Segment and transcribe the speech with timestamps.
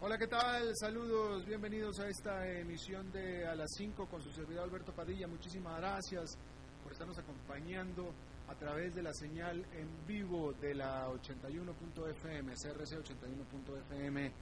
[0.00, 0.76] Hola, ¿qué tal?
[0.76, 5.26] Saludos, bienvenidos a esta emisión de A las 5 con su servidor Alberto Padilla.
[5.26, 6.38] Muchísimas gracias
[6.84, 8.14] por estarnos acompañando
[8.46, 14.32] a través de la señal en vivo de la 81.fm, CRC 81.fm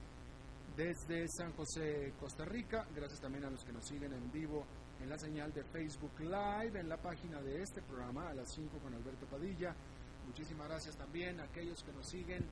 [0.75, 2.85] desde San José, Costa Rica.
[2.95, 4.63] Gracias también a los que nos siguen en vivo
[5.01, 8.77] en la señal de Facebook Live, en la página de este programa, A las 5
[8.77, 9.75] con Alberto Padilla.
[10.27, 12.45] Muchísimas gracias también a aquellos que nos siguen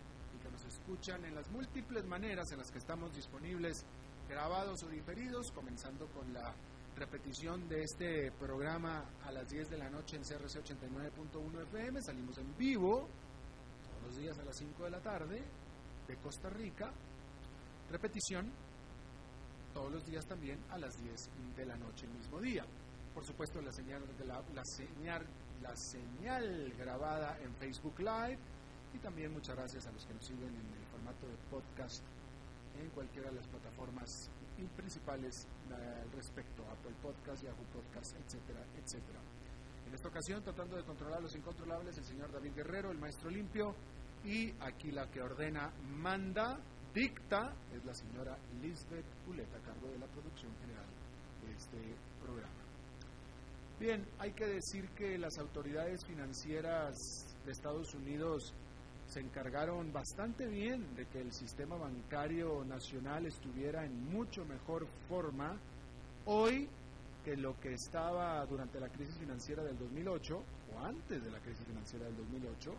[0.86, 3.84] escuchan en las múltiples maneras en las que estamos disponibles,
[4.30, 6.54] grabados o diferidos, comenzando con la
[6.96, 12.02] repetición de este programa a las 10 de la noche en CRC 89.1 FM.
[12.04, 13.08] Salimos en vivo
[13.90, 15.44] todos los días a las 5 de la tarde
[16.08, 16.92] de Costa Rica.
[17.90, 18.52] Repetición
[19.74, 22.64] todos los días también a las 10 de la noche el mismo día.
[23.12, 25.26] Por supuesto, la señal, de la, la señal,
[25.64, 28.38] la señal grabada en Facebook Live
[28.96, 32.04] y también muchas gracias a los que nos siguen en el formato de podcast
[32.82, 34.30] en cualquiera de las plataformas
[34.76, 39.20] principales al respecto, Apple Podcast, Yahoo Podcast, etcétera, etcétera.
[39.88, 43.76] En esta ocasión, tratando de controlar los incontrolables, el señor David Guerrero, el maestro limpio,
[44.24, 46.58] y aquí la que ordena, manda,
[46.94, 50.88] dicta, es la señora Lisbeth Uleta, a cargo de la producción general
[51.46, 51.78] de este
[52.20, 52.66] programa.
[53.80, 56.96] Bien, hay que decir que las autoridades financieras
[57.46, 58.54] de Estados Unidos
[59.08, 65.58] se encargaron bastante bien de que el sistema bancario nacional estuviera en mucho mejor forma
[66.26, 66.68] hoy
[67.24, 70.44] que lo que estaba durante la crisis financiera del 2008
[70.76, 72.74] o antes de la crisis financiera del 2008,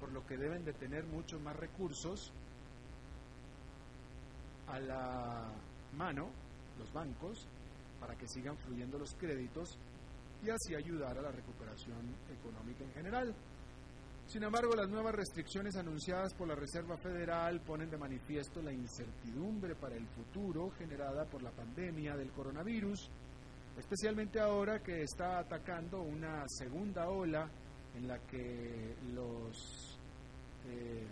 [0.00, 2.32] por lo que deben de tener muchos más recursos
[4.66, 5.48] a la
[5.96, 6.28] mano
[6.78, 7.46] los bancos
[8.00, 9.78] para que sigan fluyendo los créditos
[10.44, 13.34] y así ayudar a la recuperación económica en general.
[14.28, 19.74] Sin embargo, las nuevas restricciones anunciadas por la Reserva Federal ponen de manifiesto la incertidumbre
[19.74, 23.08] para el futuro generada por la pandemia del coronavirus,
[23.78, 27.48] especialmente ahora que está atacando una segunda ola
[27.96, 29.98] en la que los
[30.66, 31.06] eh,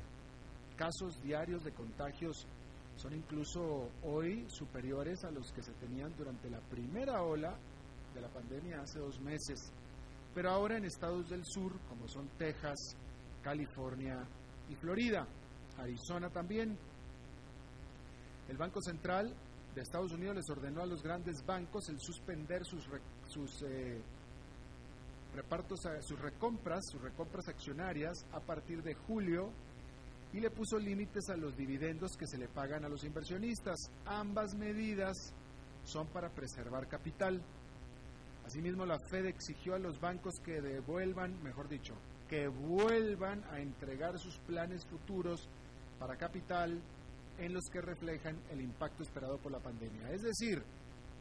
[0.77, 2.47] casos diarios de contagios
[2.97, 7.57] son incluso hoy superiores a los que se tenían durante la primera ola
[8.15, 9.73] de la pandemia hace dos meses.
[10.35, 12.95] Pero ahora en estados del sur, como son Texas,
[13.47, 14.19] California
[14.69, 15.25] y Florida,
[15.79, 16.77] Arizona también.
[18.49, 19.33] El Banco Central
[19.73, 22.89] de Estados Unidos les ordenó a los grandes bancos el suspender sus,
[23.29, 24.03] sus eh,
[25.33, 29.53] repartos, sus recompras, sus recompras accionarias a partir de julio
[30.33, 33.77] y le puso límites a los dividendos que se le pagan a los inversionistas.
[34.07, 35.33] Ambas medidas
[35.85, 37.41] son para preservar capital.
[38.45, 41.95] Asimismo, la Fed exigió a los bancos que devuelvan, mejor dicho,
[42.29, 45.49] que vuelvan a entregar sus planes futuros
[45.99, 46.81] para capital
[47.39, 50.11] en los que reflejan el impacto esperado por la pandemia.
[50.11, 50.63] Es decir,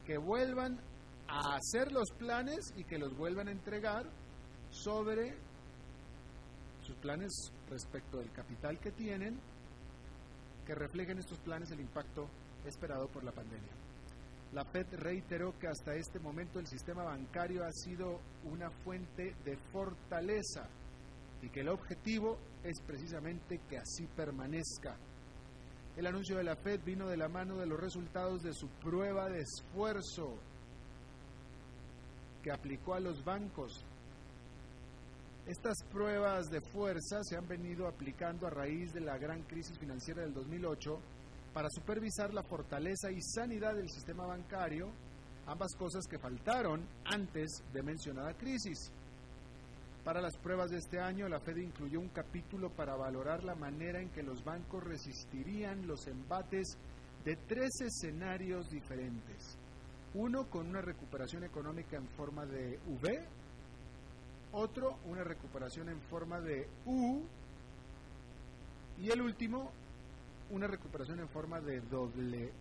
[0.06, 0.80] que vuelvan
[1.28, 4.06] a hacer los planes y que los vuelvan a entregar
[4.70, 5.36] sobre
[6.82, 7.32] sus planes
[7.70, 9.40] respecto del capital que tienen,
[10.66, 12.28] que reflejen estos planes el impacto
[12.66, 13.72] esperado por la pandemia.
[14.54, 19.58] La FED reiteró que hasta este momento el sistema bancario ha sido una fuente de
[19.72, 20.70] fortaleza
[21.46, 24.98] y que el objetivo es precisamente que así permanezca.
[25.96, 29.30] El anuncio de la Fed vino de la mano de los resultados de su prueba
[29.30, 30.34] de esfuerzo
[32.42, 33.86] que aplicó a los bancos.
[35.46, 40.24] Estas pruebas de fuerza se han venido aplicando a raíz de la gran crisis financiera
[40.24, 41.00] del 2008
[41.54, 44.90] para supervisar la fortaleza y sanidad del sistema bancario,
[45.46, 48.92] ambas cosas que faltaron antes de mencionada crisis.
[50.06, 54.00] Para las pruebas de este año, la Fed incluyó un capítulo para valorar la manera
[54.00, 56.78] en que los bancos resistirían los embates
[57.26, 59.58] de tres escenarios diferentes.
[60.14, 63.26] Uno con una recuperación económica en forma de V,
[64.52, 67.24] otro una recuperación en forma de U
[69.00, 69.72] y el último
[70.52, 72.52] una recuperación en forma de W.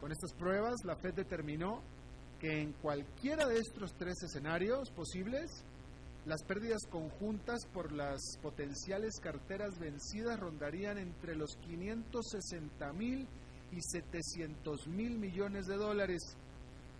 [0.00, 1.82] Con estas pruebas, la Fed determinó
[2.40, 5.64] que en cualquiera de estos tres escenarios posibles,
[6.26, 13.28] las pérdidas conjuntas por las potenciales carteras vencidas rondarían entre los 560 mil
[13.72, 16.36] y 700 mil millones de dólares,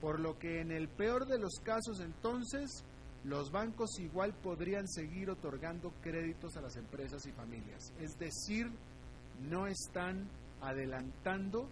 [0.00, 2.85] Por lo que en el peor de los casos entonces,
[3.25, 7.93] los bancos igual podrían seguir otorgando créditos a las empresas y familias.
[7.99, 8.71] Es decir,
[9.49, 10.29] no están
[10.61, 11.69] adelantando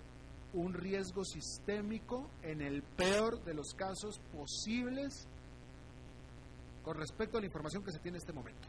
[0.55, 5.27] un riesgo sistémico en el peor de los casos posibles
[6.83, 8.69] con respecto a la información que se tiene en este momento.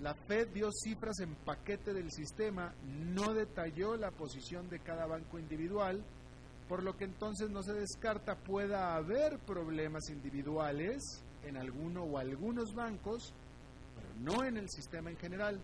[0.00, 5.38] La Fed dio cifras en paquete del sistema, no detalló la posición de cada banco
[5.38, 6.02] individual,
[6.68, 12.74] por lo que entonces no se descarta pueda haber problemas individuales en alguno o algunos
[12.74, 13.34] bancos,
[13.94, 15.60] pero no en el sistema en general.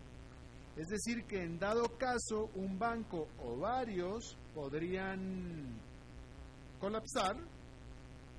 [0.77, 5.81] Es decir, que en dado caso un banco o varios podrían
[6.79, 7.37] colapsar,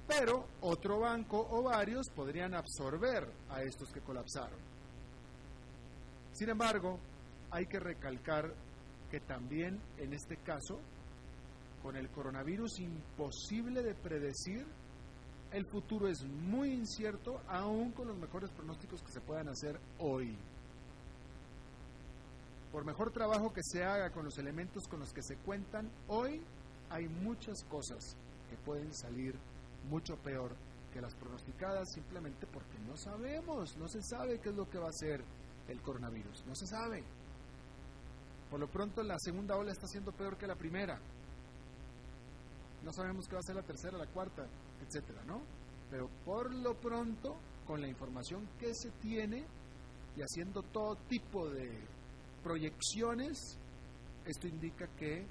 [0.07, 4.59] pero otro banco o varios podrían absorber a estos que colapsaron.
[6.31, 6.99] Sin embargo,
[7.49, 8.53] hay que recalcar
[9.09, 10.79] que también en este caso,
[11.81, 14.65] con el coronavirus imposible de predecir,
[15.51, 20.37] el futuro es muy incierto, aún con los mejores pronósticos que se puedan hacer hoy.
[22.77, 26.39] Por mejor trabajo que se haga con los elementos con los que se cuentan, hoy
[26.91, 28.15] hay muchas cosas
[28.51, 29.33] que pueden salir
[29.89, 30.51] mucho peor
[30.93, 34.89] que las pronosticadas simplemente porque no sabemos, no se sabe qué es lo que va
[34.89, 35.23] a ser
[35.67, 37.03] el coronavirus, no se sabe.
[38.51, 40.99] Por lo pronto la segunda ola está siendo peor que la primera.
[42.83, 44.45] No sabemos qué va a ser la tercera, la cuarta,
[44.85, 45.41] etcétera, ¿no?
[45.89, 49.43] Pero por lo pronto, con la información que se tiene
[50.15, 51.96] y haciendo todo tipo de
[52.47, 53.57] proyecciones,
[54.25, 55.25] esto indica que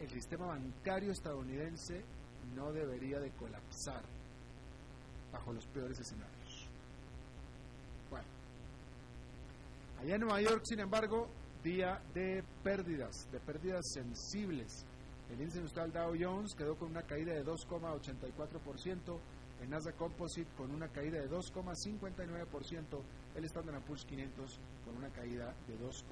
[0.00, 2.02] el sistema bancario estadounidense
[2.56, 4.02] no debería de colapsar
[5.32, 6.66] bajo los peores escenarios.
[8.10, 8.26] Bueno,
[10.00, 11.28] allá en Nueva York, sin embargo,
[11.62, 14.84] día de pérdidas, de pérdidas sensibles.
[15.30, 19.18] El índice industrial Dow Jones quedó con una caída de 2,84%,
[19.60, 23.02] el Nasdaq Composite con una caída de 2,59%,
[23.34, 26.06] el Standard Poor's 500 con una caída de 2,42%.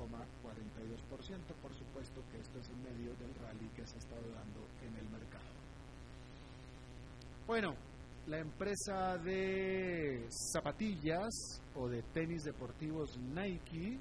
[1.62, 4.96] Por supuesto que esto es en medio del rally que se ha estado dando en
[4.96, 5.44] el mercado.
[7.46, 7.74] Bueno,
[8.26, 13.98] la empresa de zapatillas o de tenis deportivos Nike,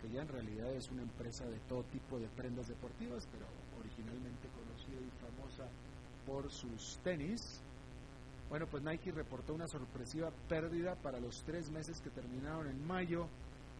[0.00, 3.46] que ya en realidad es una empresa de todo tipo de prendas deportivas, pero
[3.78, 5.68] originalmente conocida y famosa
[6.26, 7.62] por sus tenis,
[8.52, 13.26] bueno, pues Nike reportó una sorpresiva pérdida para los tres meses que terminaron en mayo,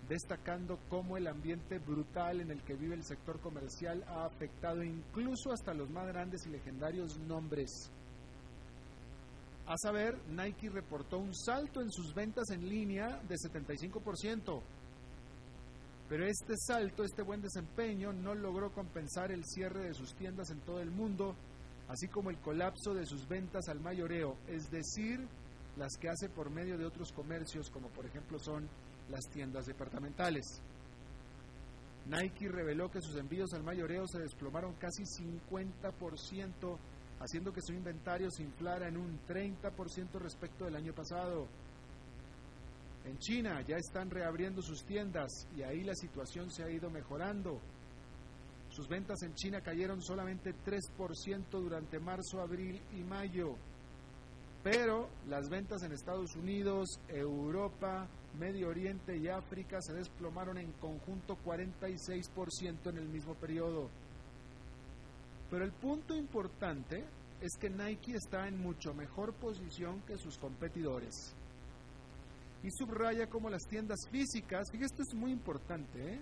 [0.08, 5.52] destacando cómo el ambiente brutal en el que vive el sector comercial ha afectado incluso
[5.52, 7.90] hasta los más grandes y legendarios nombres
[9.66, 14.62] a saber, Nike reportó un salto en sus ventas en línea de 75%.
[16.08, 20.60] Pero este salto, este buen desempeño, no logró compensar el cierre de sus tiendas en
[20.60, 21.36] todo el mundo,
[21.92, 25.20] así como el colapso de sus ventas al mayoreo, es decir,
[25.76, 28.66] las que hace por medio de otros comercios, como por ejemplo son
[29.10, 30.62] las tiendas departamentales.
[32.06, 36.78] Nike reveló que sus envíos al mayoreo se desplomaron casi 50%
[37.20, 41.46] haciendo que su inventario se inflara en un 30% respecto del año pasado.
[43.04, 47.60] En China ya están reabriendo sus tiendas y ahí la situación se ha ido mejorando.
[48.72, 53.54] Sus ventas en China cayeron solamente 3% durante marzo, abril y mayo.
[54.62, 61.36] Pero las ventas en Estados Unidos, Europa, Medio Oriente y África se desplomaron en conjunto
[61.44, 63.90] 46% en el mismo periodo.
[65.50, 67.04] Pero el punto importante
[67.42, 71.34] es que Nike está en mucho mejor posición que sus competidores.
[72.62, 76.20] Y subraya como las tiendas físicas, fíjate, esto es muy importante, ¿eh?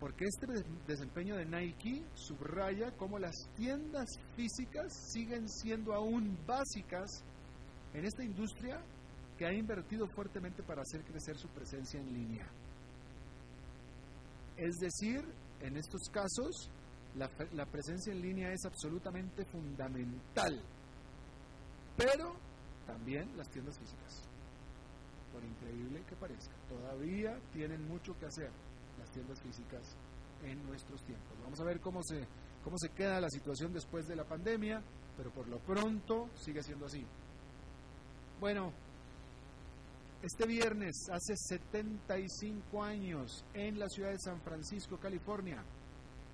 [0.00, 0.46] Porque este
[0.86, 7.22] desempeño de Nike subraya como las tiendas físicas siguen siendo aún básicas
[7.92, 8.80] en esta industria
[9.36, 12.46] que ha invertido fuertemente para hacer crecer su presencia en línea.
[14.56, 15.22] Es decir,
[15.60, 16.70] en estos casos,
[17.16, 20.62] la, presencia en línea es absolutamente fundamental,
[21.96, 22.36] pero
[22.86, 24.22] también las tiendas físicas.
[25.32, 28.50] Por increíble que parezca, todavía tienen mucho que hacer
[29.10, 29.96] tiendas físicas
[30.44, 31.38] en nuestros tiempos.
[31.42, 32.26] Vamos a ver cómo se,
[32.64, 34.82] cómo se queda la situación después de la pandemia,
[35.16, 37.04] pero por lo pronto sigue siendo así.
[38.40, 38.72] Bueno,
[40.22, 45.62] este viernes, hace 75 años, en la ciudad de San Francisco, California,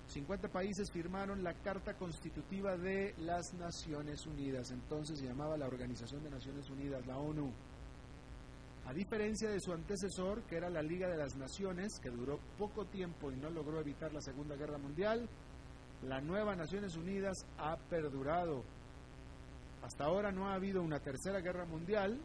[0.07, 6.23] 50 países firmaron la Carta Constitutiva de las Naciones Unidas, entonces se llamaba la Organización
[6.23, 7.51] de Naciones Unidas, la ONU.
[8.87, 12.85] A diferencia de su antecesor, que era la Liga de las Naciones, que duró poco
[12.85, 15.27] tiempo y no logró evitar la Segunda Guerra Mundial,
[16.03, 18.63] la nueva Naciones Unidas ha perdurado
[19.83, 22.17] Hasta ahora no ha habido una tercera guerra mundial.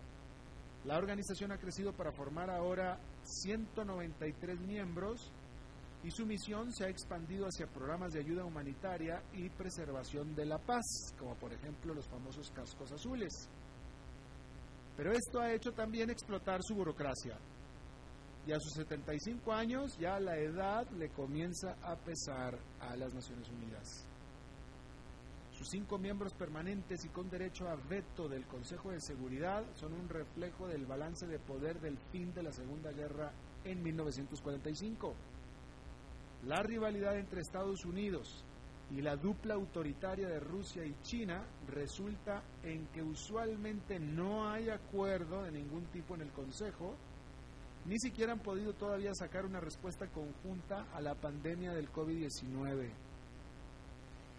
[0.84, 5.32] La organización ha crecido para formar ahora 193 miembros
[6.04, 10.58] y su misión se ha expandido hacia programas de ayuda humanitaria y preservación de la
[10.58, 13.48] paz, como por ejemplo los famosos cascos azules.
[14.96, 17.38] Pero esto ha hecho también explotar su burocracia.
[18.46, 23.48] Y a sus 75 años ya la edad le comienza a pesar a las Naciones
[23.48, 24.06] Unidas.
[25.52, 30.08] Sus cinco miembros permanentes y con derecho a veto del Consejo de Seguridad son un
[30.08, 33.30] reflejo del balance de poder del fin de la Segunda Guerra
[33.64, 35.14] en 1945.
[36.46, 38.44] La rivalidad entre Estados Unidos
[38.90, 45.42] y la dupla autoritaria de Rusia y China resulta en que usualmente no hay acuerdo
[45.44, 46.94] de ningún tipo en el Consejo,
[47.86, 52.90] ni siquiera han podido todavía sacar una respuesta conjunta a la pandemia del COVID-19.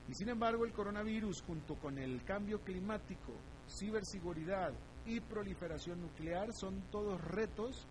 [0.09, 3.33] Y sin embargo, el coronavirus, junto con el cambio climático,
[3.67, 4.73] ciberseguridad
[5.05, 7.87] y proliferación nuclear, son todos retos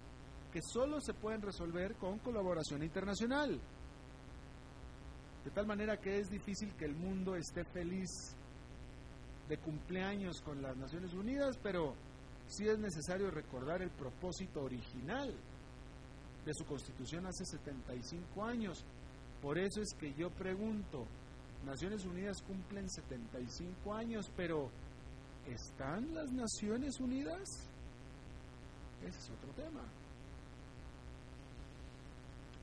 [0.53, 3.59] que solo se pueden resolver con colaboración internacional.
[5.45, 8.09] De tal manera que es difícil que el mundo esté feliz
[9.49, 11.95] de cumpleaños con las Naciones Unidas, pero
[12.47, 15.35] sí es necesario recordar el propósito original
[16.45, 18.85] de su constitución hace 75 años.
[19.41, 21.07] Por eso es que yo pregunto,
[21.65, 24.71] Naciones Unidas cumplen 75 años, pero
[25.47, 27.43] ¿están las Naciones Unidas?
[29.01, 29.83] Ese es otro tema.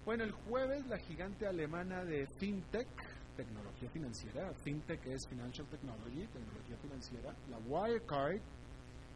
[0.06, 2.88] Bueno, el jueves la gigante alemana de FinTech,
[3.36, 8.40] tecnología financiera, FinTech es Financial Technology, tecnología financiera, la Wirecard,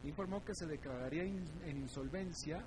[0.04, 2.64] informó que se declararía en insolvencia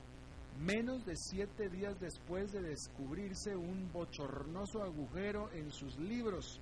[0.59, 6.61] menos de siete días después de descubrirse un bochornoso agujero en sus libros.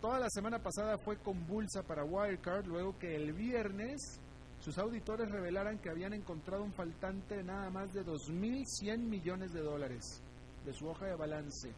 [0.00, 4.20] Toda la semana pasada fue convulsa para Wirecard luego que el viernes
[4.60, 9.60] sus auditores revelaran que habían encontrado un faltante de nada más de 2.100 millones de
[9.60, 10.22] dólares
[10.68, 11.72] de su hoja de balance.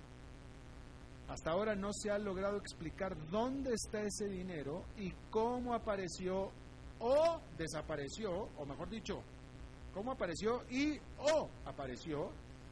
[1.29, 6.51] Hasta ahora no se ha logrado explicar dónde está ese dinero y cómo apareció
[6.99, 9.23] o desapareció, o mejor dicho,
[9.95, 12.31] cómo apareció y o apareció,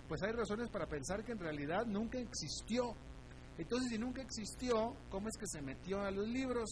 [0.09, 2.95] pues hay razones para pensar que en realidad nunca existió
[3.59, 6.69] entonces, si nunca existió, ¿cómo es que se metió a los libros?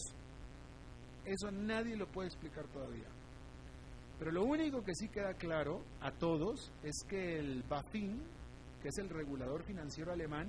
[1.24, 3.08] Eso nadie lo puede explicar todavía.
[4.18, 8.22] Pero lo único que sí queda claro a todos es que el BaFin,
[8.86, 10.48] que es el regulador financiero alemán,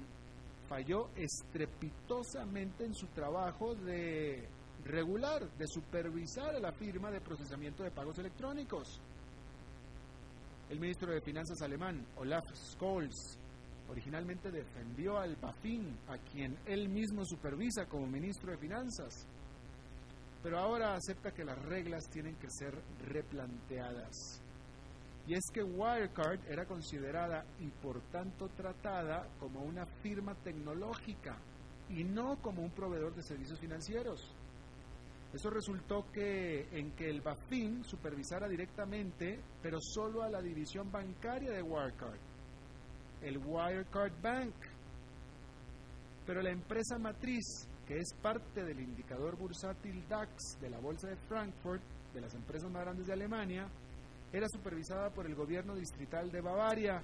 [0.70, 4.48] falló estrepitosamente en su trabajo de
[4.86, 9.02] regular, de supervisar a la firma de procesamiento de pagos electrónicos.
[10.70, 13.40] El ministro de Finanzas alemán, Olaf Scholz,
[13.90, 19.26] Originalmente defendió al BaFin, a quien él mismo supervisa como ministro de Finanzas,
[20.44, 22.76] pero ahora acepta que las reglas tienen que ser
[23.08, 24.44] replanteadas.
[25.28, 31.38] Y es que Wirecard era considerada y por tanto tratada como una firma tecnológica
[31.90, 34.34] y no como un proveedor de servicios financieros.
[35.34, 41.52] Eso resultó que en que el BaFin supervisara directamente, pero solo a la división bancaria
[41.52, 42.20] de Wirecard
[43.22, 44.54] el Wirecard Bank.
[46.26, 51.16] Pero la empresa matriz, que es parte del indicador bursátil DAX de la Bolsa de
[51.16, 51.82] Frankfurt,
[52.14, 53.68] de las empresas más grandes de Alemania,
[54.34, 57.02] era supervisada por el gobierno distrital de Bavaria,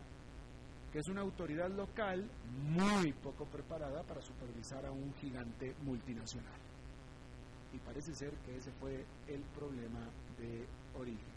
[0.91, 2.29] que es una autoridad local
[2.69, 6.59] muy poco preparada para supervisar a un gigante multinacional.
[7.73, 10.01] Y parece ser que ese fue el problema
[10.37, 10.65] de
[10.99, 11.33] origen.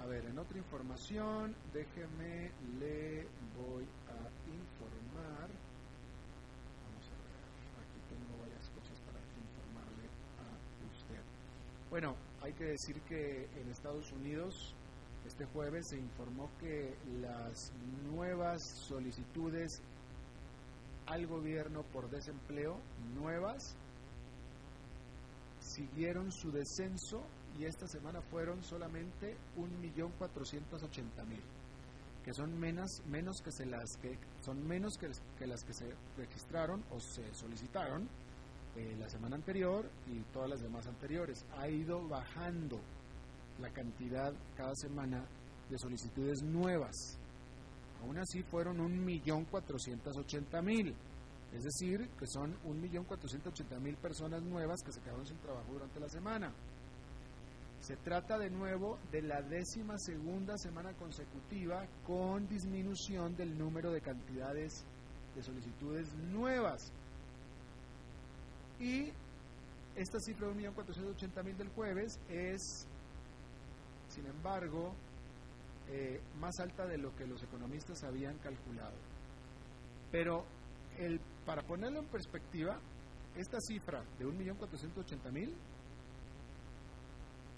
[0.00, 3.26] A ver, en otra información, déjeme, le
[3.56, 5.48] voy a informar.
[6.84, 7.42] Vamos a ver,
[7.80, 10.06] aquí tengo varias cosas para informarle
[10.38, 10.52] a
[10.94, 11.22] usted.
[11.96, 14.74] Bueno, hay que decir que en Estados Unidos
[15.26, 17.72] este jueves se informó que las
[18.12, 19.80] nuevas solicitudes
[21.06, 22.76] al gobierno por desempleo
[23.18, 23.78] nuevas
[25.58, 27.22] siguieron su descenso
[27.58, 31.40] y esta semana fueron solamente 1.480.000,
[32.22, 35.86] que son menos, menos que se las que son menos que, que las que se
[36.18, 38.06] registraron o se solicitaron
[38.76, 41.44] eh, la semana anterior y todas las demás anteriores.
[41.58, 42.80] Ha ido bajando
[43.60, 45.24] la cantidad cada semana
[45.70, 47.18] de solicitudes nuevas.
[48.02, 50.94] Aún así fueron 1.480.000.
[51.54, 56.52] Es decir, que son 1.480.000 personas nuevas que se quedaron sin trabajo durante la semana.
[57.80, 64.00] Se trata de nuevo de la décima segunda semana consecutiva con disminución del número de
[64.00, 64.84] cantidades
[65.34, 66.92] de solicitudes nuevas.
[68.78, 69.10] Y
[69.94, 72.86] esta cifra de 1.480.000 del jueves es,
[74.08, 74.94] sin embargo,
[75.88, 78.96] eh, más alta de lo que los economistas habían calculado.
[80.10, 80.44] Pero
[80.98, 82.78] el, para ponerlo en perspectiva,
[83.36, 85.54] esta cifra de 1.480.000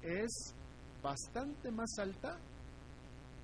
[0.03, 0.55] es
[1.03, 2.39] bastante más alta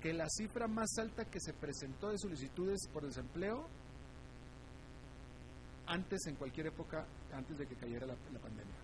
[0.01, 3.67] que la cifra más alta que se presentó de solicitudes por desempleo
[5.87, 8.75] antes en cualquier época, antes de que cayera la, pandemia.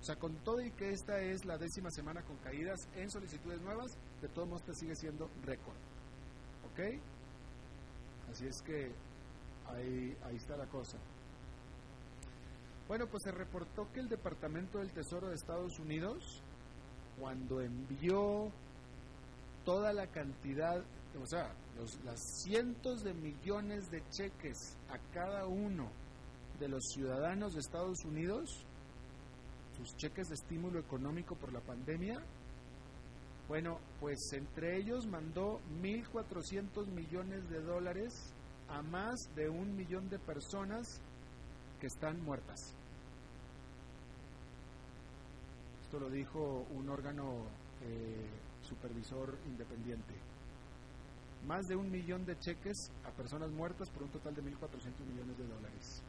[0.00, 3.60] O sea, con todo y que esta es la décima semana con caídas en solicitudes
[3.62, 5.76] nuevas, de todos modos te sigue siendo récord.
[6.70, 7.00] ¿Ok?
[8.30, 8.92] Así es que
[9.66, 10.98] ahí, ahí está la cosa.
[12.88, 16.42] Bueno, pues se reportó que el Departamento del Tesoro de Estados Unidos,
[17.18, 18.50] cuando envió
[19.64, 20.82] toda la cantidad,
[21.20, 26.01] o sea, los, las cientos de millones de cheques a cada uno
[26.62, 28.64] de los ciudadanos de Estados Unidos,
[29.76, 32.22] sus cheques de estímulo económico por la pandemia,
[33.48, 38.32] bueno, pues entre ellos mandó 1.400 millones de dólares
[38.68, 41.00] a más de un millón de personas
[41.80, 42.76] que están muertas.
[45.82, 47.42] Esto lo dijo un órgano
[47.82, 48.30] eh,
[48.62, 50.14] supervisor independiente.
[51.44, 55.36] Más de un millón de cheques a personas muertas por un total de 1.400 millones
[55.36, 56.02] de dólares.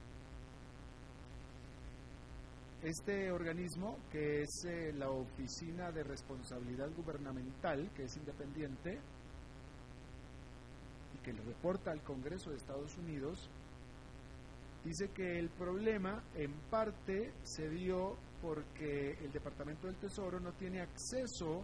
[2.84, 9.00] Este organismo, que es eh, la Oficina de Responsabilidad Gubernamental, que es independiente
[11.16, 13.50] y que le reporta al Congreso de Estados Unidos,
[14.84, 20.82] dice que el problema en parte se dio porque el Departamento del Tesoro no tiene
[20.82, 21.64] acceso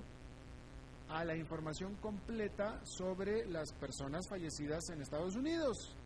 [1.09, 5.97] a la información completa sobre las personas fallecidas en Estados Unidos.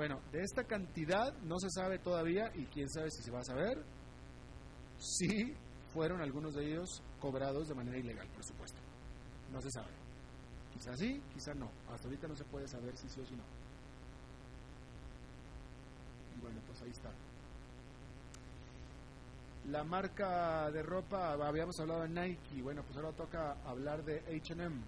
[0.00, 3.44] Bueno, de esta cantidad no se sabe todavía y quién sabe si se va a
[3.44, 3.84] saber
[4.96, 5.54] si
[5.92, 8.78] fueron algunos de ellos cobrados de manera ilegal, por supuesto.
[9.52, 9.90] No se sabe.
[10.72, 11.70] Quizá sí, quizá no.
[11.92, 13.42] Hasta ahorita no se puede saber si sí o si no.
[16.34, 17.10] Y bueno, pues ahí está.
[19.68, 24.80] La marca de ropa, habíamos hablado de Nike, bueno, pues ahora toca hablar de HM,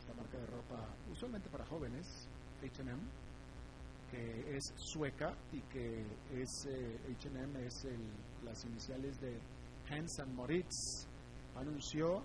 [0.00, 2.26] esta marca de ropa usualmente para jóvenes,
[2.62, 2.98] HM,
[4.54, 7.86] es sueca y que es HM es
[8.44, 9.38] las iniciales de
[9.90, 11.06] Hans Moritz,
[11.56, 12.22] anunció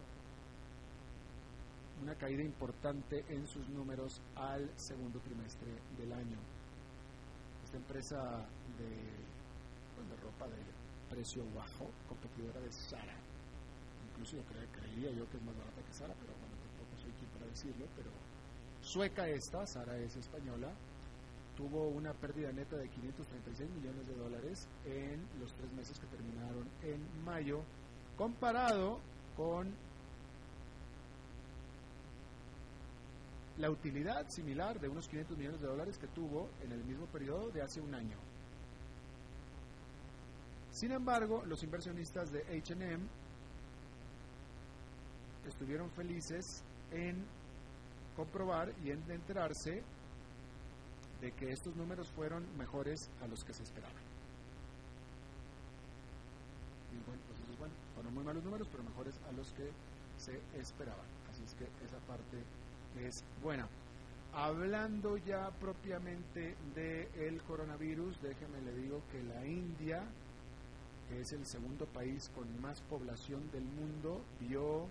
[2.02, 6.38] una caída importante en sus números al segundo trimestre del año.
[7.64, 8.18] Esta empresa
[8.78, 8.90] de,
[9.96, 10.64] pues, ropa de
[11.10, 13.16] precio bajo, competidora de Sara.
[14.12, 17.30] Incluso yo creía yo que es más barata que Sara, pero bueno, tampoco soy quien
[17.32, 18.12] para decirlo, pero
[18.82, 20.72] sueca esta, Sara es española,
[21.60, 26.66] tuvo una pérdida neta de 536 millones de dólares en los tres meses que terminaron
[26.84, 27.62] en mayo,
[28.18, 29.02] comparado
[29.36, 29.76] con
[33.58, 37.50] la utilidad similar de unos 500 millones de dólares que tuvo en el mismo periodo
[37.50, 38.18] de hace un año.
[40.72, 43.06] Sin embargo, los inversionistas de HM
[45.46, 47.26] estuvieron felices en
[48.16, 49.84] comprobar y en enterarse
[51.22, 54.02] de que estos números fueron mejores a los que se esperaban.
[56.92, 57.74] Y bueno, pues eso es bueno.
[57.96, 59.70] Fueron muy malos números, pero mejores a los que
[60.18, 61.06] se esperaban.
[61.30, 62.38] Así es que esa parte
[63.00, 63.68] es buena.
[64.34, 70.04] Hablando ya propiamente del coronavirus, déjeme le digo que la India
[71.10, 74.86] que es el segundo país con más población del mundo, vio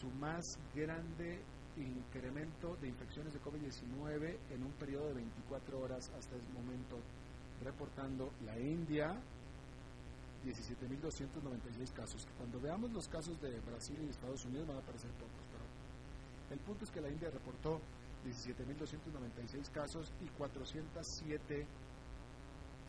[0.00, 1.40] su más grande
[1.82, 6.98] incremento de infecciones de COVID-19 en un periodo de 24 horas hasta el momento,
[7.62, 9.14] reportando la India
[10.44, 12.26] 17.296 casos.
[12.36, 15.64] Cuando veamos los casos de Brasil y Estados Unidos van a parecer pocos, pero
[16.54, 17.80] el punto es que la India reportó
[18.26, 21.66] 17.296 casos y 407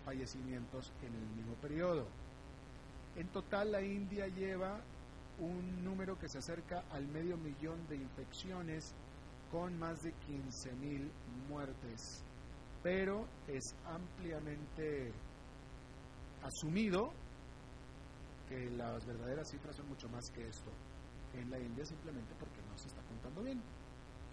[0.06, 2.06] fallecimientos en el mismo periodo.
[3.16, 4.80] En total la India lleva
[5.40, 8.94] un número que se acerca al medio millón de infecciones
[9.52, 11.10] con más de 15.000
[11.48, 12.24] muertes.
[12.84, 15.12] Pero es ampliamente
[16.44, 17.12] asumido
[18.48, 20.72] que las verdaderas cifras son mucho más que esto
[21.34, 23.62] en la India simplemente porque no se está contando bien.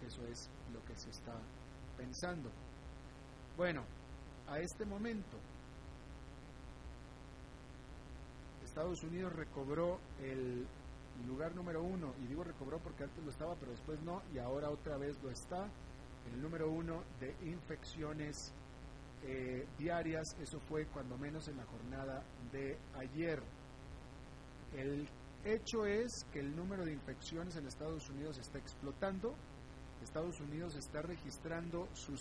[0.07, 1.35] Eso es lo que se está
[1.97, 2.51] pensando.
[3.57, 3.85] Bueno,
[4.49, 5.37] a este momento
[8.77, 10.67] Estados Unidos recobró el
[11.27, 14.71] lugar número uno, y digo recobró porque antes lo estaba, pero después no, y ahora
[14.71, 15.69] otra vez lo está,
[16.33, 18.53] el número uno de infecciones
[19.25, 23.43] eh, diarias, eso fue cuando menos en la jornada de ayer.
[24.77, 25.09] El
[25.45, 29.35] hecho es que el número de infecciones en Estados Unidos está explotando.
[30.03, 32.15] Estados Unidos está registrando su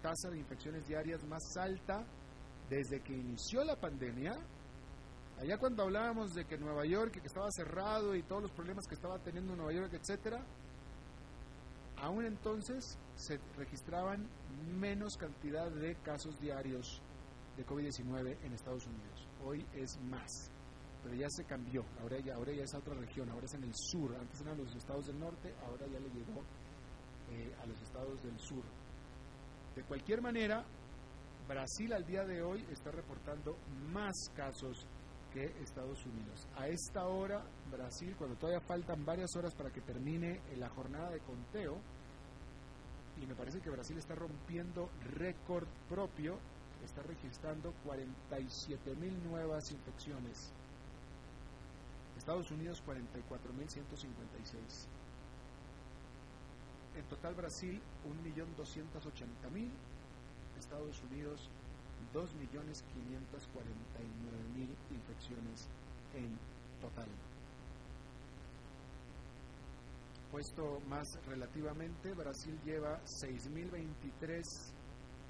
[0.00, 2.04] tasa de infecciones diarias más alta
[2.70, 4.32] desde que inició la pandemia.
[5.40, 8.94] Allá cuando hablábamos de que Nueva York que estaba cerrado y todos los problemas que
[8.94, 10.40] estaba teniendo Nueva York, etcétera,
[11.96, 14.26] aún entonces se registraban
[14.78, 17.00] menos cantidad de casos diarios
[17.56, 19.28] de COVID-19 en Estados Unidos.
[19.44, 20.50] Hoy es más,
[21.02, 21.84] pero ya se cambió.
[22.00, 24.14] Ahora ya, es otra región, ahora es en el sur.
[24.16, 26.42] Antes eran los estados del norte, ahora ya le llegó
[27.30, 28.62] eh, a los estados del sur.
[29.74, 30.64] De cualquier manera,
[31.48, 33.56] Brasil al día de hoy está reportando
[33.92, 34.86] más casos
[35.34, 36.46] que Estados Unidos.
[36.56, 41.18] A esta hora, Brasil, cuando todavía faltan varias horas para que termine la jornada de
[41.18, 41.76] conteo,
[43.20, 46.38] y me parece que Brasil está rompiendo récord propio,
[46.84, 50.52] está registrando 47 mil nuevas infecciones.
[52.16, 54.86] Estados Unidos 44.156.
[56.96, 57.82] En total Brasil
[58.24, 59.68] 1.280.000,
[60.58, 61.50] Estados Unidos
[62.14, 65.68] 2.549.000 infecciones
[66.14, 66.38] en
[66.80, 67.08] total.
[70.30, 74.42] Puesto más relativamente, Brasil lleva 6.023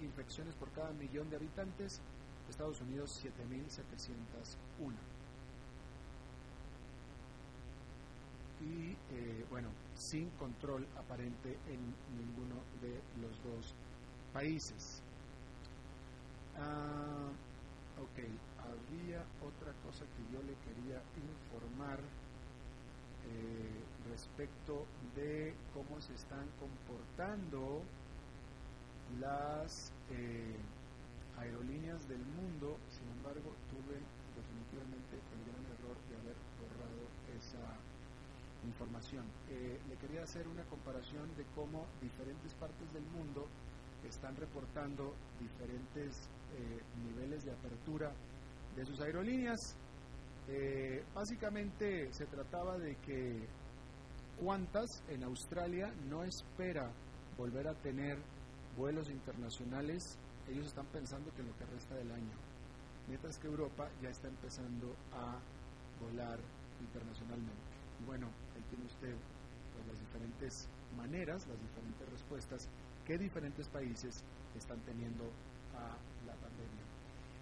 [0.03, 2.03] infecciones por cada millón de habitantes,
[2.49, 4.94] Estados Unidos 7.701.
[8.61, 13.75] Y eh, bueno, sin control aparente en ninguno de los dos
[14.33, 15.04] países.
[16.57, 17.31] Ah,
[17.99, 18.19] ok,
[18.62, 21.99] había otra cosa que yo le quería informar
[23.27, 24.87] eh, respecto
[25.17, 27.83] de cómo se están comportando
[29.21, 30.57] las eh,
[31.38, 32.79] aerolíneas del mundo.
[32.90, 33.99] Sin embargo, tuve
[34.38, 37.03] definitivamente el gran error de haber borrado
[37.35, 37.64] esa
[38.64, 39.25] información.
[39.51, 43.47] Eh, le quería hacer una comparación de cómo diferentes partes del mundo
[44.09, 46.29] están reportando diferentes
[47.07, 48.12] niveles de apertura
[48.77, 49.77] de sus aerolíneas.
[50.49, 53.47] Eh, básicamente se trataba de que
[54.45, 56.90] Qantas en Australia no espera
[57.38, 58.19] volver a tener
[58.77, 62.37] vuelos internacionales, ellos están pensando que en lo que resta del año,
[63.09, 65.38] mientras que Europa ya está empezando a
[66.05, 66.38] volar
[66.81, 67.62] internacionalmente.
[68.07, 69.14] bueno, ahí tiene usted
[69.73, 72.69] pues, las diferentes maneras, las diferentes respuestas
[73.07, 74.23] que diferentes países
[74.57, 75.25] están teniendo
[75.77, 75.97] a.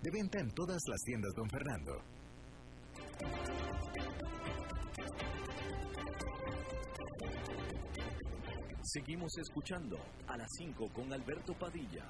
[0.00, 2.00] De venta en todas las tiendas, don Fernando.
[8.82, 9.98] Seguimos escuchando
[10.28, 12.04] a las 5 con Alberto Padilla.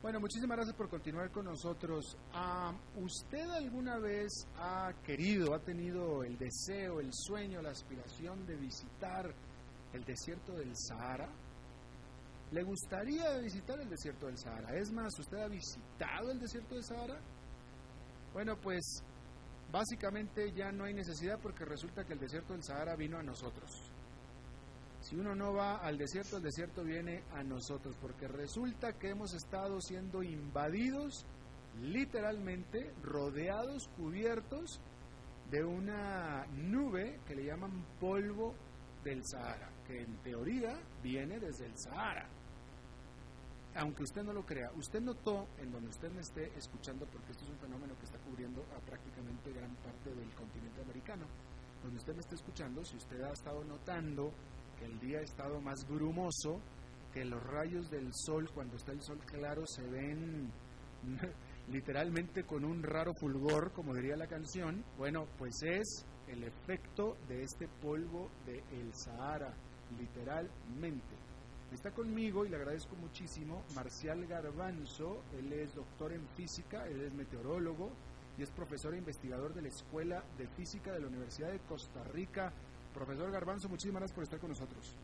[0.00, 2.16] Bueno, muchísimas gracias por continuar con nosotros.
[2.32, 8.54] Ah, ¿Usted alguna vez ha querido, ha tenido el deseo, el sueño, la aspiración de
[8.54, 9.34] visitar
[9.92, 11.28] el desierto del Sahara?
[12.52, 14.76] ¿Le gustaría visitar el desierto del Sahara?
[14.76, 17.20] Es más, ¿usted ha visitado el desierto del Sahara?
[18.32, 19.02] Bueno, pues
[19.72, 23.90] básicamente ya no hay necesidad porque resulta que el desierto del Sahara vino a nosotros.
[25.00, 29.34] Si uno no va al desierto, el desierto viene a nosotros, porque resulta que hemos
[29.34, 31.24] estado siendo invadidos,
[31.80, 34.80] literalmente, rodeados, cubiertos
[35.50, 38.54] de una nube que le llaman polvo
[39.04, 42.28] del Sahara, que en teoría viene desde el Sahara.
[43.78, 47.44] Aunque usted no lo crea, usted notó en donde usted me esté escuchando, porque esto
[47.44, 51.26] es un fenómeno que está cubriendo a prácticamente gran parte del continente americano,
[51.82, 54.32] donde usted me esté escuchando, si usted ha estado notando
[54.78, 56.58] que el día ha estado más brumoso,
[57.12, 60.50] que los rayos del sol, cuando está el sol claro, se ven
[61.68, 64.84] literalmente con un raro fulgor, como diría la canción.
[64.96, 69.54] Bueno, pues es el efecto de este polvo de el Sahara,
[69.98, 71.14] literalmente.
[71.72, 77.12] Está conmigo y le agradezco muchísimo Marcial Garbanzo, él es doctor en física, él es
[77.12, 77.90] meteorólogo
[78.38, 82.02] y es profesor e investigador de la Escuela de Física de la Universidad de Costa
[82.12, 82.52] Rica.
[82.94, 84.94] Profesor Garbanzo, muchísimas gracias por estar con nosotros.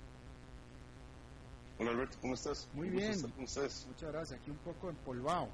[1.79, 2.68] Hola Alberto, ¿cómo estás?
[2.75, 3.16] Muy bien.
[3.37, 5.48] Muchas gracias, aquí un poco empolvado.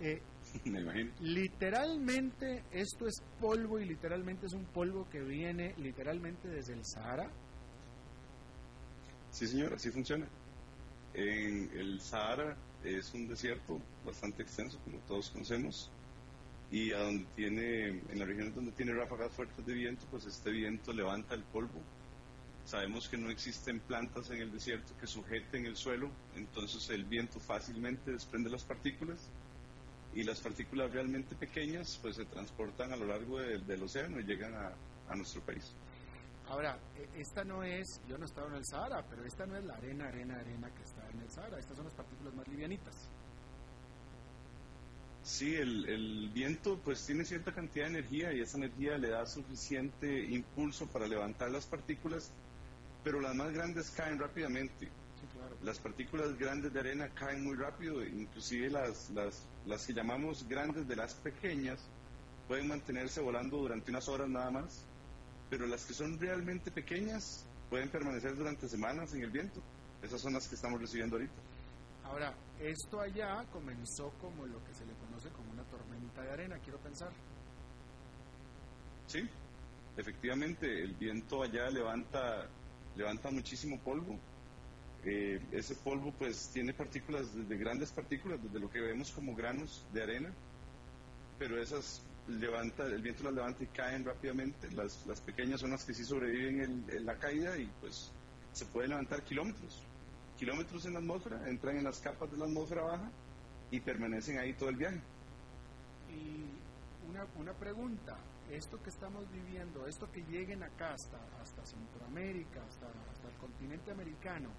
[0.00, 0.22] Eh,
[0.64, 1.12] Me imagino.
[1.20, 7.30] Literalmente esto es polvo y literalmente es un polvo que viene literalmente desde el Sahara.
[9.30, 10.26] Sí, señor, así funciona.
[11.14, 15.90] El Sahara es un desierto bastante extenso, como todos conocemos,
[16.70, 20.50] y a donde tiene, en la región donde tiene ráfagas fuertes de viento, pues este
[20.50, 21.80] viento levanta el polvo.
[22.64, 27.40] Sabemos que no existen plantas en el desierto que sujeten el suelo, entonces el viento
[27.40, 29.28] fácilmente desprende las partículas
[30.14, 34.52] y las partículas realmente pequeñas pues se transportan a lo largo del océano y llegan
[34.54, 35.72] a nuestro país.
[36.48, 39.56] Ahora, e, esta no es, yo no he estado en el Sahara, pero esta no
[39.56, 42.48] es la arena, arena, arena que está en el Sahara, estas son las partículas más
[42.48, 42.94] livianitas.
[45.22, 49.26] Sí, el, el, viento pues tiene cierta cantidad de energía y esa energía le da
[49.26, 52.30] suficiente impulso para levantar las partículas,
[53.04, 54.88] pero las más grandes caen rápidamente.
[55.62, 60.88] Las partículas grandes de arena caen muy rápido, inclusive las, las, las que llamamos grandes
[60.88, 61.78] de las pequeñas
[62.46, 64.86] pueden mantenerse volando durante unas horas nada más,
[65.50, 69.60] pero las que son realmente pequeñas pueden permanecer durante semanas en el viento.
[70.02, 71.34] Esas son las que estamos recibiendo ahorita.
[72.04, 76.58] Ahora, esto allá comenzó como lo que se le conoce como una tormenta de arena,
[76.58, 77.10] quiero pensar.
[79.06, 79.28] Sí,
[79.96, 82.46] efectivamente, el viento allá levanta,
[82.96, 84.18] levanta muchísimo polvo.
[85.04, 89.84] Eh, ese polvo pues tiene partículas, desde grandes partículas, desde lo que vemos como granos
[89.92, 90.32] de arena,
[91.38, 94.70] pero esas levanta, el viento las levanta y caen rápidamente.
[94.72, 98.10] Las, las pequeñas son las que sí sobreviven en la caída y pues
[98.52, 99.84] se pueden levantar kilómetros
[100.38, 103.10] kilómetros en la atmósfera, entran en las capas de la atmósfera baja
[103.70, 105.00] y permanecen ahí todo el viaje.
[106.08, 108.16] Y una, una pregunta,
[108.50, 113.90] esto que estamos viviendo, esto que lleguen acá hasta, hasta Centroamérica, hasta, hasta el continente
[113.90, 114.50] americano,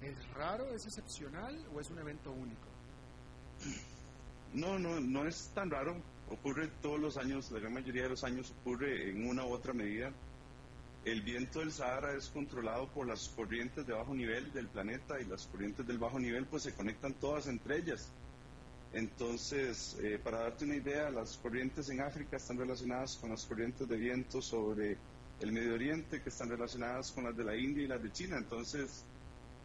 [0.00, 2.68] ¿es raro, es excepcional o es un evento único?
[4.54, 5.96] No, no, no es tan raro.
[6.32, 9.74] Ocurre todos los años, la gran mayoría de los años ocurre en una u otra
[9.74, 10.10] medida.
[11.04, 15.26] El viento del Sahara es controlado por las corrientes de bajo nivel del planeta y
[15.26, 18.08] las corrientes del bajo nivel pues se conectan todas entre ellas.
[18.94, 23.86] Entonces, eh, para darte una idea, las corrientes en África están relacionadas con las corrientes
[23.86, 24.96] de viento sobre
[25.40, 28.38] el Medio Oriente, que están relacionadas con las de la India y las de China.
[28.38, 29.04] Entonces,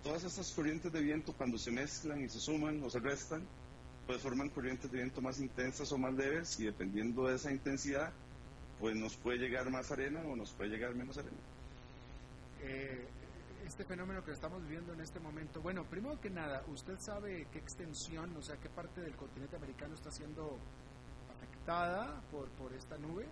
[0.04, 3.42] todas estas corrientes de viento cuando se mezclan y se suman o se restan,
[4.08, 8.12] pues forman corrientes de viento más intensas o más leves y dependiendo de esa intensidad,
[8.80, 11.38] pues nos puede llegar más arena o nos puede llegar menos arena.
[12.62, 13.06] Eh,
[13.66, 17.60] este fenómeno que estamos viviendo en este momento, bueno, primero que nada, ¿usted sabe qué
[17.60, 20.58] extensión, o sea, qué parte del continente americano está siendo
[21.36, 23.26] afectada por, por esta nube?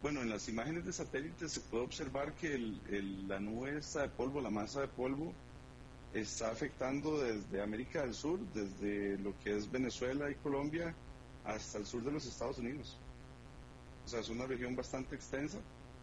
[0.00, 4.08] Bueno, en las imágenes de satélite se puede observar que el, la nube esta de
[4.08, 5.34] polvo, la masa de polvo,
[6.14, 10.94] está afectando desde América del Sur, desde lo que es Venezuela y Colombia,
[11.44, 12.98] hasta el sur de los Estados Unidos.
[14.04, 15.58] O sea, es una región bastante extensa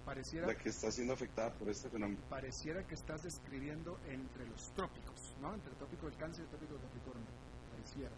[0.06, 2.20] pareciera, la que está siendo afectada por este fenómeno.
[2.30, 5.54] Pareciera que estás describiendo entre los trópicos, ¿no?
[5.54, 7.28] Entre el trópico del Cáncer y el trópico del Capricornio.
[7.72, 8.16] Pareciera.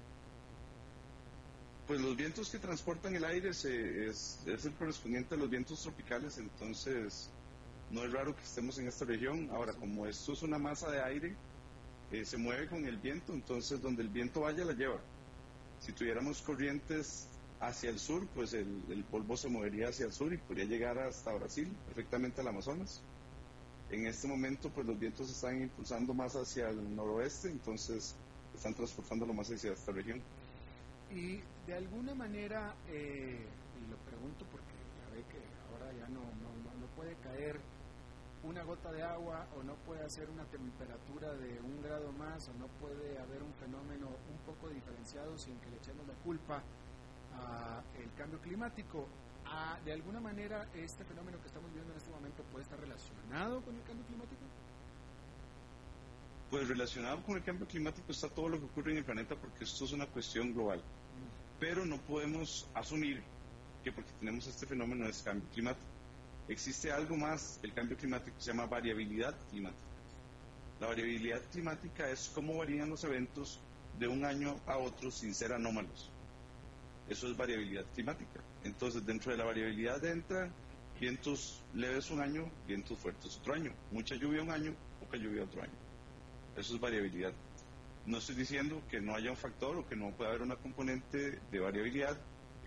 [1.88, 5.82] Pues los vientos que transportan el aire se, es, es, el correspondiente a los vientos
[5.82, 7.30] tropicales, entonces
[7.92, 9.50] no es raro que estemos en esta región.
[9.52, 11.36] Ahora, como esto es una masa de aire,
[12.12, 15.00] eh, se mueve con el viento, entonces donde el viento vaya la lleva.
[15.80, 17.28] Si tuviéramos corrientes
[17.60, 21.34] hacia el sur, pues el, polvo se movería hacia el sur y podría llegar hasta
[21.34, 23.02] Brasil, perfectamente al Amazonas.
[23.90, 28.16] En este momento, pues los vientos están impulsando más hacia el noroeste, entonces
[28.54, 30.22] están transportándolo más hacia esta región.
[31.14, 33.46] Y de alguna manera, eh,
[33.80, 35.40] y lo pregunto porque ya ve que
[35.72, 37.60] ahora ya no, no, no puede caer
[38.48, 42.54] una gota de agua o no puede hacer una temperatura de un grado más o
[42.54, 46.64] no puede haber un fenómeno un poco diferenciado sin que le echemos la culpa
[47.38, 49.08] al cambio climático.
[49.46, 53.62] Ah, ¿De alguna manera este fenómeno que estamos viendo en este momento puede estar relacionado
[53.62, 54.42] con el cambio climático?
[56.50, 59.66] Pues relacionado con el cambio climático está todo lo que ocurre en el planeta porque
[59.66, 60.82] esto es una cuestión global.
[61.60, 63.22] Pero no podemos asumir
[63.84, 65.97] que porque tenemos este fenómeno es cambio climático.
[66.48, 69.82] Existe algo más, el cambio climático se llama variabilidad climática.
[70.80, 73.60] La variabilidad climática es cómo varían los eventos
[74.00, 76.10] de un año a otro sin ser anómalos.
[77.10, 78.42] Eso es variabilidad climática.
[78.64, 80.50] Entonces, dentro de la variabilidad entra
[81.00, 85.62] vientos leves un año, vientos fuertes otro año, mucha lluvia un año, poca lluvia otro
[85.62, 85.74] año.
[86.56, 87.34] Eso es variabilidad.
[88.06, 91.40] No estoy diciendo que no haya un factor o que no pueda haber una componente
[91.52, 92.18] de variabilidad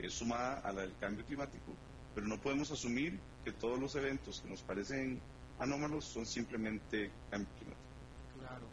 [0.09, 1.75] sumada a la del cambio climático,
[2.15, 5.21] pero no podemos asumir que todos los eventos que nos parecen
[5.59, 8.39] anómalos son simplemente cambio climático.
[8.39, 8.67] Claro.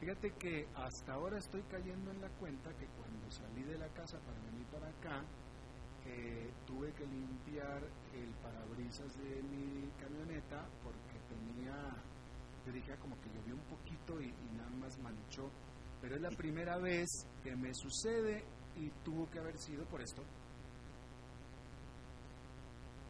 [0.00, 4.18] Fíjate que hasta ahora estoy cayendo en la cuenta que cuando salí de la casa
[4.20, 5.24] para venir para acá,
[6.06, 12.02] eh, tuve que limpiar el parabrisas de mi camioneta porque tenía
[12.66, 15.50] yo dije, como que llovió un poquito y, nada más manchó.
[16.00, 17.08] Pero es la primera vez
[17.42, 18.44] que me sucede
[18.76, 20.22] y tuvo que haber sido por esto.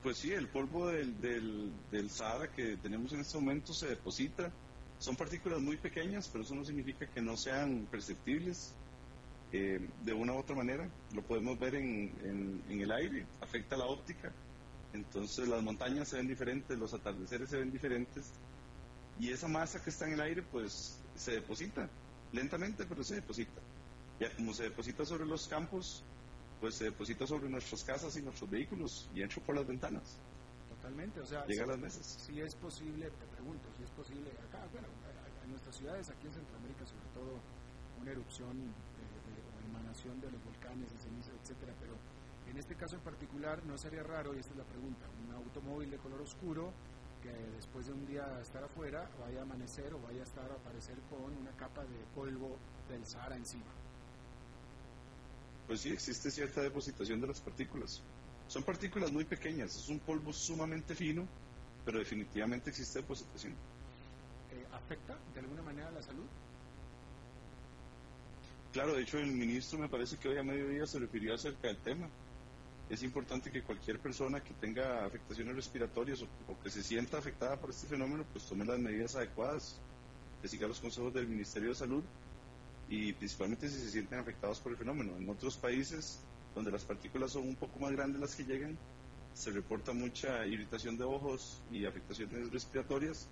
[0.03, 4.51] Pues sí, el polvo del, del, Sahara que tenemos en este momento se deposita.
[4.99, 8.75] Son partículas muy pequeñas, pero eso no significa que no sean perceptibles
[9.53, 10.89] eh, de una u otra manera.
[11.15, 12.13] Lo podemos ver en,
[12.69, 14.33] en, el aire, afecta la óptica.
[14.93, 18.33] Entonces las montañas se ven diferentes, los atardeceres se ven diferentes
[19.21, 21.89] y esa masa que está en el aire pues se deposita,
[22.33, 23.61] lentamente pero se deposita.
[24.19, 26.03] Ya como se deposita sobre los campos,
[26.63, 30.17] pues se deposita sobre nuestras casas y nuestros vehículos y entra por las ventanas.
[30.71, 32.07] Totalmente, o sea, llega a las mesas.
[32.07, 34.87] Si es posible, te pregunto, si es posible acá, bueno,
[35.43, 37.41] en nuestras ciudades, aquí en Centroamérica sobre todo,
[38.01, 41.95] una erupción o emanación de los volcanes, de ceniza, etcétera, pero
[42.49, 45.91] en este caso en particular no sería raro, y esta es la pregunta, un automóvil
[45.91, 46.73] de color oscuro
[47.25, 50.55] que después de un día estar afuera vaya a amanecer o vaya a estar a
[50.55, 52.57] aparecer con una capa de polvo
[52.89, 53.82] del Sahara encima.
[55.67, 58.03] Pues sí, existe cierta depositación de las partículas.
[58.49, 61.27] Son partículas muy pequeñas, es un polvo sumamente fino,
[61.85, 63.53] pero definitivamente existe depositación.
[63.53, 66.27] Eh, ¿Afecta de alguna manera la salud?
[68.73, 71.77] Claro, de hecho el ministro me parece que hoy a mediodía se refirió acerca del
[71.79, 72.09] tema
[72.93, 77.71] es importante que cualquier persona que tenga afectaciones respiratorias o, que se sienta afectada por
[77.71, 79.81] este fenómeno, pues tome las medidas adecuadas,
[80.43, 82.05] que siga los consejos del Ministerio de Salud
[82.93, 85.17] y principalmente si se sienten afectados por el fenómeno.
[85.17, 86.21] En otros países
[86.55, 88.77] donde las partículas son un poco más grandes las que llegan,
[89.33, 93.29] se reporta mucha irritación de ojos y afectaciones respiratorias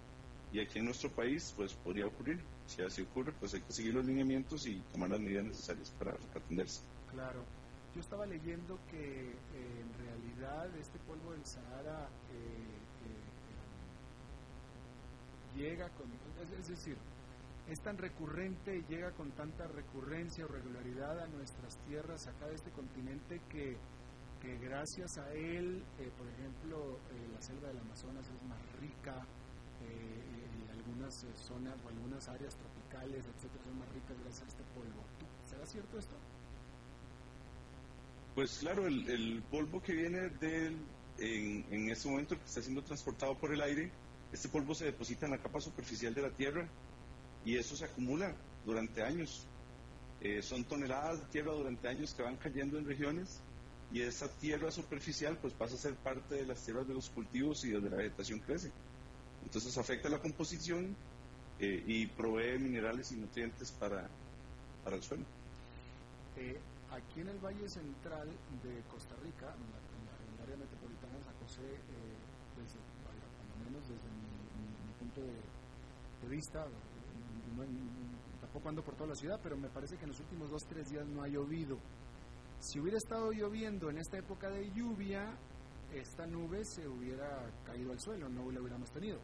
[0.51, 2.41] y aquí en nuestro país pues podría ocurrir.
[2.67, 6.13] Si así ocurre, pues hay que seguir los lineamientos y tomar las medidas necesarias para
[6.35, 6.81] atenderse.
[7.13, 7.45] Claro.
[7.95, 9.35] Yo estaba leyendo que eh,
[9.83, 12.79] en realidad este polvo del Sahara eh,
[15.55, 16.07] eh, llega con,
[16.59, 16.97] es, decir,
[17.71, 22.57] es tan recurrente y llega con tanta recurrencia o regularidad a nuestras tierras acá de
[22.57, 23.77] este continente que,
[24.61, 25.85] gracias a él,
[26.19, 26.99] por ejemplo,
[27.33, 29.25] la selva del Amazonas es más rica
[29.81, 35.05] y algunas zonas o algunas áreas tropicales, etcétera, son más ricas gracias a este polvo.
[35.49, 36.17] ¿Será cierto esto?
[38.35, 40.77] Pues claro, el, polvo que viene del,
[41.19, 43.93] en, en este momento que está siendo transportado por el aire,
[44.33, 46.69] este polvo se deposita en la capa superficial de la Tierra
[47.45, 49.47] y eso se acumula durante años.
[50.21, 53.41] Eh, son toneladas de tierra durante años que van cayendo en regiones
[53.93, 57.65] y esa tierra superficial pues pasa a ser parte de las tierras de los cultivos
[57.65, 58.71] y donde la vegetación crece.
[59.45, 60.95] Entonces afecta la composición
[61.59, 64.09] eh, y provee minerales y nutrientes para,
[64.85, 65.25] para el suelo.
[66.37, 68.27] Eh, Aquí en el Valle Central
[68.65, 69.63] de Costa Rica, en,
[70.35, 71.63] el área metropolitana de San José,
[72.59, 72.83] desde,
[73.63, 76.67] menos desde mi, punto de, vista,
[78.41, 80.91] tampoco ando por toda la ciudad, pero me parece que en los últimos dos, tres
[80.91, 81.79] días no ha llovido.
[82.61, 85.27] Si hubiera estado lloviendo en esta época de lluvia,
[85.95, 89.19] esta nube se hubiera caído al suelo, no la hubiéramos tenido.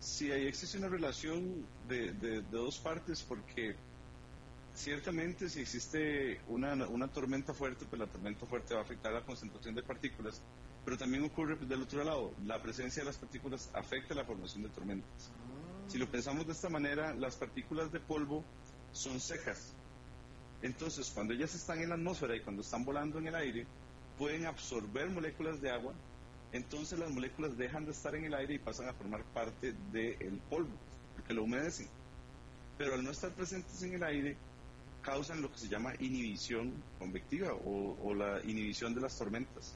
[0.00, 3.74] Sí, ahí existe una relación de, de dos partes, porque
[4.78, 9.24] ciertamente si existe una, una, tormenta fuerte, pues la tormenta fuerte va a afectar la
[9.24, 10.40] concentración de partículas,
[10.84, 14.68] pero también ocurre del otro lado, la presencia de las partículas afecta la formación de
[14.68, 15.32] tormentas.
[15.88, 18.44] Si lo pensamos de esta manera, las partículas de polvo
[18.92, 19.74] son secas.
[20.62, 23.66] Entonces, cuando ellas están en la atmósfera y cuando están volando en el aire,
[24.16, 25.94] pueden absorber moléculas de agua
[26.52, 30.40] entonces las moléculas dejan de estar en el aire y pasan a formar parte del
[30.48, 30.74] polvo,
[31.14, 31.88] porque lo humedecen.
[32.78, 34.36] Pero al no estar presentes en el aire,
[35.02, 39.74] causan lo que se llama inhibición convectiva o, la inhibición de las tormentas.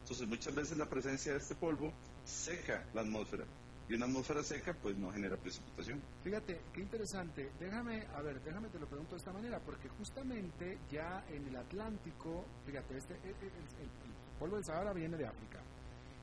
[0.00, 1.92] Entonces muchas veces la presencia de este polvo
[2.24, 3.44] seca la atmósfera
[3.88, 6.02] y una atmósfera seca pues no genera precipitación.
[6.22, 7.50] Fíjate, qué interesante.
[7.58, 11.56] Déjame, a ver, déjame te lo pregunto de esta manera, porque justamente ya en el
[11.56, 13.90] Atlántico, fíjate, este, e, e, el,
[14.38, 15.60] polvo del Sahara viene de África.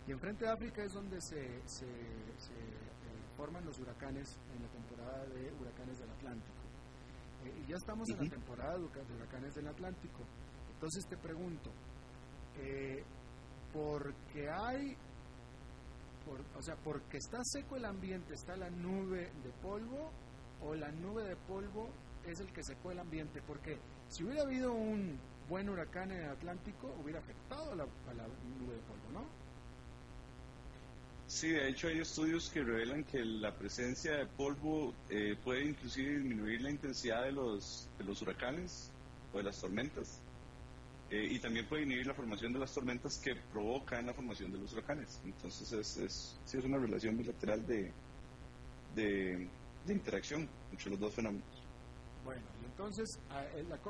[0.08, 2.86] Y enfrente de África es donde se, se, eh,
[3.36, 6.62] forman los huracanes en la temporada de huracanes del Atlántico.
[7.46, 10.20] Eh, y ya estamos en la temporada de huracanes del Atlántico.
[10.72, 11.72] Entonces te pregunto,
[12.58, 13.04] eh,
[13.74, 14.96] porque hay
[16.58, 20.12] o sea, porque está seco el ambiente, está la nube de polvo,
[20.62, 21.90] o la nube de polvo
[22.26, 23.78] es el que secó el ambiente, porque
[24.10, 28.82] si hubiera habido un buen huracán en el Atlántico, hubiera afectado a la, nube de
[28.82, 29.26] polvo, ¿no?
[31.28, 36.18] Sí, de hecho hay estudios que revelan que la presencia de polvo eh, puede inclusive
[36.18, 38.92] disminuir la intensidad de los, de los huracanes
[39.34, 40.22] o de las tormentas.
[41.16, 44.58] Eh, y también puede inhibir la formación de las tormentas que provocan la formación de
[44.58, 45.22] los huracanes.
[45.24, 47.94] Entonces es, es, sí es una relación bilateral de,
[48.96, 49.48] de,
[49.88, 51.48] interacción entre los dos fenómenos.
[52.26, 53.18] Bueno, y entonces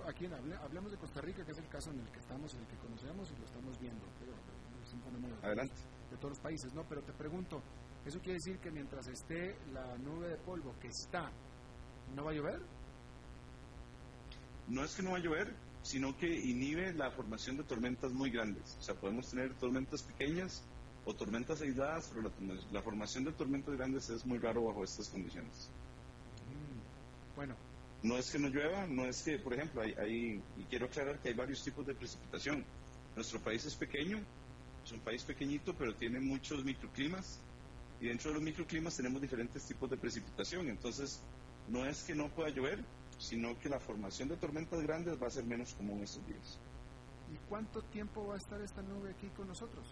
[0.07, 0.27] aquí
[0.61, 2.75] hablemos de Costa Rica, que es el caso en el que estamos, en el que
[2.75, 4.05] conocemos y lo estamos viendo.
[4.19, 4.33] Pero
[4.85, 5.81] es un fenómeno Adelante.
[6.11, 6.83] de todos los países, ¿no?
[6.87, 7.59] Pero te pregunto,
[8.05, 11.31] ¿eso quiere decir que mientras esté la nube de polvo que está,
[12.15, 12.61] no va a llover?
[14.67, 15.55] No es que no va a llover,
[15.85, 18.75] sino que inhibe la formación de tormentas muy grandes.
[18.79, 20.63] O sea, podemos tener tormentas pequeñas
[21.05, 22.31] o tormentas aisladas, pero
[22.71, 25.69] la, formación de tormentas grandes es muy raro bajo estas condiciones.
[26.49, 27.55] Mm, bueno.
[28.01, 31.29] No es que no llueva, no es que, por ejemplo, hay, y quiero aclarar que
[31.29, 32.65] hay varios tipos de precipitación.
[33.15, 34.19] Nuestro país es pequeño,
[34.83, 37.39] es un país pequeñito, pero tiene muchos microclimas,
[38.01, 40.67] y dentro de los microclimas tenemos diferentes tipos de precipitación.
[40.67, 41.21] Entonces,
[41.69, 42.83] no es que no pueda llover,
[43.17, 46.59] sino que la formación de tormentas grandes va a ser menos común estos días.
[47.33, 49.85] ¿Y cuánto tiempo va a estar esta nube aquí con nosotros?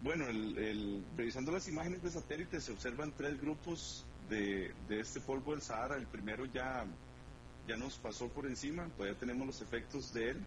[0.00, 5.62] Bueno, el, revisando las imágenes de satélite se observan tres grupos de, este polvo del
[5.62, 5.96] Sahara.
[5.96, 6.86] El primero ya,
[7.66, 10.44] ya nos pasó por encima, todavía tenemos los efectos de él,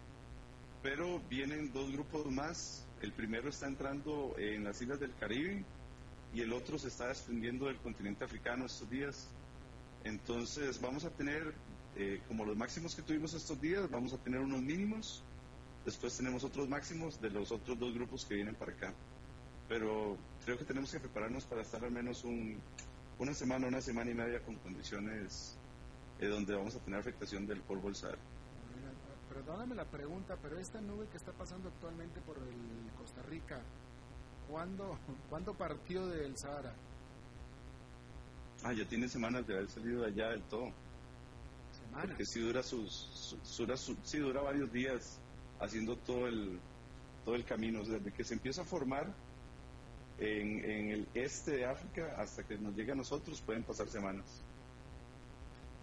[0.82, 2.86] pero vienen dos grupos más.
[3.02, 5.64] El primero está entrando en las islas del Caribe
[6.32, 9.28] y el otro se está desprendiendo del continente africano estos días.
[10.04, 11.54] Entonces vamos a tener,
[11.96, 15.22] eh, como los máximos que tuvimos estos días, vamos a tener unos mínimos,
[15.84, 18.92] después tenemos otros máximos de los otros dos grupos que vienen para acá.
[19.68, 22.24] Pero creo que tenemos que prepararnos para estar al menos
[23.18, 25.56] una semana, una semana y media con condiciones
[26.18, 28.18] eh, donde vamos a tener afectación del polvo del Sahara.
[29.32, 33.60] Perdóname la pregunta, pero esta nube que está pasando actualmente por el Costa Rica,
[34.50, 34.98] ¿cuándo,
[35.30, 36.74] ¿cuándo partió del Sahara?
[38.64, 40.70] Ah, ya tiene semanas de haber salido de allá del todo.
[41.84, 42.08] ¿Semanas?
[42.08, 45.18] Porque sí dura, sus, dura, sí dura varios días
[45.60, 46.60] haciendo todo el,
[47.24, 47.84] todo el camino.
[47.84, 49.12] desde que se empieza a formar
[50.18, 54.26] en, en, el este de África hasta que nos llegue a nosotros pueden pasar semanas.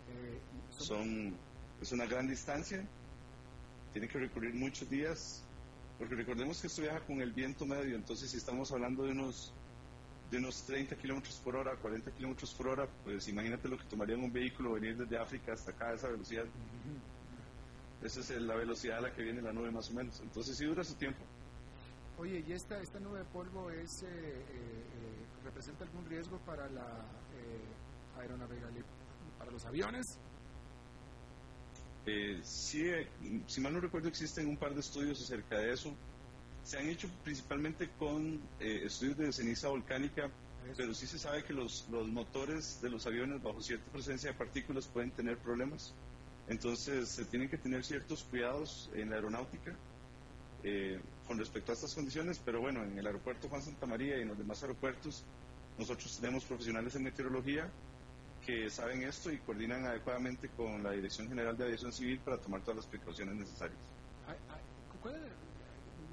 [0.10, 0.40] Eh,
[0.78, 1.36] Son,
[1.82, 2.86] es una gran distancia,
[3.92, 5.44] tiene que recurrir muchos días,
[5.98, 9.54] porque recordemos que esto viaja con el viento medio, entonces si estamos hablando de unos
[10.32, 14.16] de unos 30 kilómetros por hora, 40 kilómetros por hora, pues imagínate lo que tomaría
[14.16, 16.46] un vehículo venir desde África hasta acá a esa velocidad.
[18.04, 20.20] Esa es la velocidad a la que viene la nube más o menos.
[20.22, 21.20] Entonces sí dura su tiempo.
[22.18, 26.70] Oye, ¿y esta, esta nube de polvo es, eh, eh, eh, representa algún riesgo para
[26.70, 27.06] la
[28.20, 28.86] aeronavegabilidad,
[29.38, 30.06] para los aviones?
[32.42, 32.90] sí,
[33.46, 35.96] si mal no recuerdo existen un par de estudios acerca de eso
[36.64, 40.30] se han hecho principalmente con eh, estudios de ceniza volcánica,
[40.78, 44.38] pero sí se sabe que los, los motores de los aviones bajo cierta presencia de
[44.38, 45.94] partículas pueden tener problemas.
[46.48, 49.76] Entonces se tienen que tener ciertos cuidados en la aeronáutica
[50.64, 54.22] eh, con respecto a estas condiciones, pero bueno, en el aeropuerto Juan Santa María y
[54.22, 55.24] en los demás aeropuertos
[55.78, 57.70] nosotros tenemos profesionales en meteorología
[58.46, 62.62] que saben esto y coordinan adecuadamente con la Dirección General de Aviación Civil para tomar
[62.62, 63.80] todas las precauciones necesarias.
[65.02, 65.22] ¿Cuál es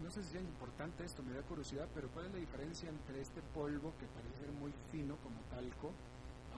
[0.02, 3.20] no sé si es importante esto, me da curiosidad, pero ¿cuál es la diferencia entre
[3.20, 5.92] este polvo que parece ser muy fino como talco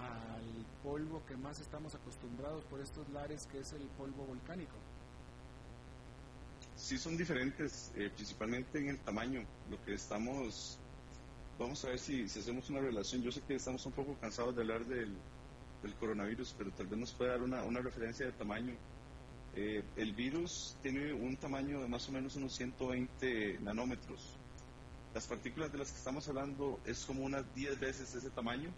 [0.00, 4.74] al polvo que más estamos acostumbrados por estos lares que es el polvo volcánico?
[6.76, 9.44] Sí son diferentes, eh, principalmente en el tamaño.
[9.68, 10.78] Lo que estamos,
[11.58, 13.20] vamos a ver si, si, hacemos una relación.
[13.22, 15.12] Yo sé que estamos un poco cansados de hablar del,
[15.82, 18.74] del coronavirus, pero tal vez nos pueda dar una, una referencia de tamaño.
[19.60, 24.38] Eh, el virus tiene un tamaño de más o menos unos 120 nanómetros
[25.18, 28.70] las partículas de las que estamos hablando es como unas 10 veces ese tamaño.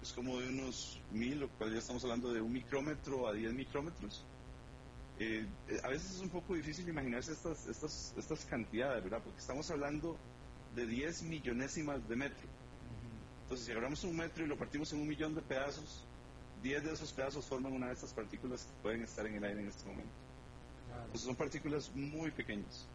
[0.00, 3.52] Es como de unos mil, lo cual ya estamos hablando de un micrómetro a 10
[3.54, 4.24] micrómetros.
[5.18, 9.20] Eh, eh, a veces es un poco difícil imaginarse estas, estas, estas cantidades, ¿verdad?
[9.24, 10.16] Porque estamos hablando
[10.76, 12.46] de 10 millonésimas de metro.
[13.42, 16.05] Entonces, si agarramos un metro y lo partimos en un millón de pedazos,
[16.66, 19.60] 10 de esos pedazos forman una de estas partículas que pueden estar en el aire
[19.60, 20.10] en este momento.
[20.90, 22.88] Entonces, son partículas muy pequeñas.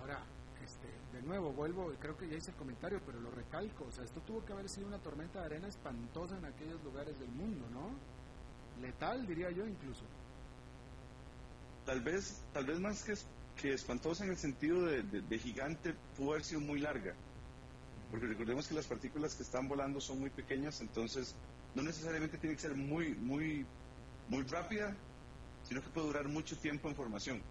[0.00, 0.20] Ahora,
[0.64, 0.86] este,
[1.18, 3.84] de nuevo, vuelvo, creo que ya hice el comentario, pero lo recalco.
[3.88, 7.18] O sea, esto tuvo que haber sido una tormenta de arena espantosa en aquellos lugares
[7.18, 7.90] del mundo, ¿no?
[8.80, 10.04] Letal, diría yo, incluso.
[11.84, 13.14] Tal vez, tal vez más que,
[13.60, 17.14] que espantosa en el sentido de, de gigante, pudo haber sido muy larga
[18.10, 21.36] porque recordemos que las partículas que están volando son muy pequeñas, entonces
[21.74, 23.66] no necesariamente tiene que ser muy, muy,
[24.28, 24.96] muy rápida,
[25.62, 27.42] sino que puede durar mucho tiempo en formación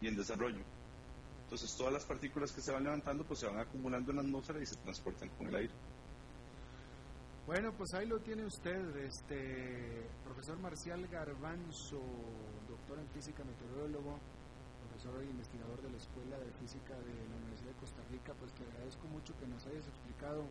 [0.00, 0.60] y en desarrollo.
[1.44, 4.60] Entonces todas las partículas que se van levantando pues se van acumulando en la atmósfera
[4.60, 5.72] y se transportan con el aire.
[7.46, 12.02] Bueno, pues ahí lo tiene usted, este profesor Marcial Garbanzo,
[12.68, 14.18] doctor en física, meteorólogo,
[14.88, 18.52] profesor e investigador de la Escuela de Física de la Universidad de Costa Rica, pues
[18.52, 20.42] te agradezco mucho que nos hayas explicado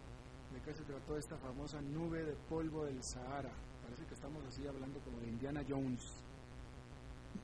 [0.54, 3.52] de qué se trató esta famosa nube de polvo del Sahara.
[3.84, 6.02] Parece que estamos así hablando como de Indiana Jones.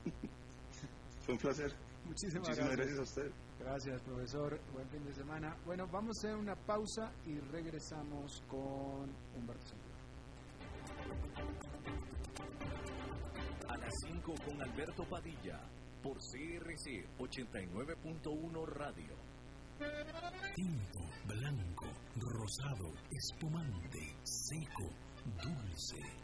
[1.24, 1.72] Fue un placer.
[2.04, 2.98] Muchísimas, Muchísimas gracias.
[2.98, 3.30] a usted.
[3.60, 4.60] Gracias, profesor.
[4.72, 5.56] Buen fin de semana.
[5.64, 9.92] Bueno, vamos a hacer una pausa y regresamos con Humberto Saldívar.
[13.68, 15.60] A las 5 con Alberto Padilla
[16.02, 19.31] por CRC 89.1 Radio.
[20.54, 24.90] Tinto, blanco, rosado, espumante, seco,
[25.42, 26.21] dulce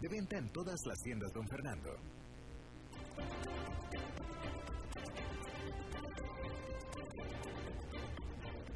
[0.00, 1.90] De venta en todas las tiendas Don Fernando.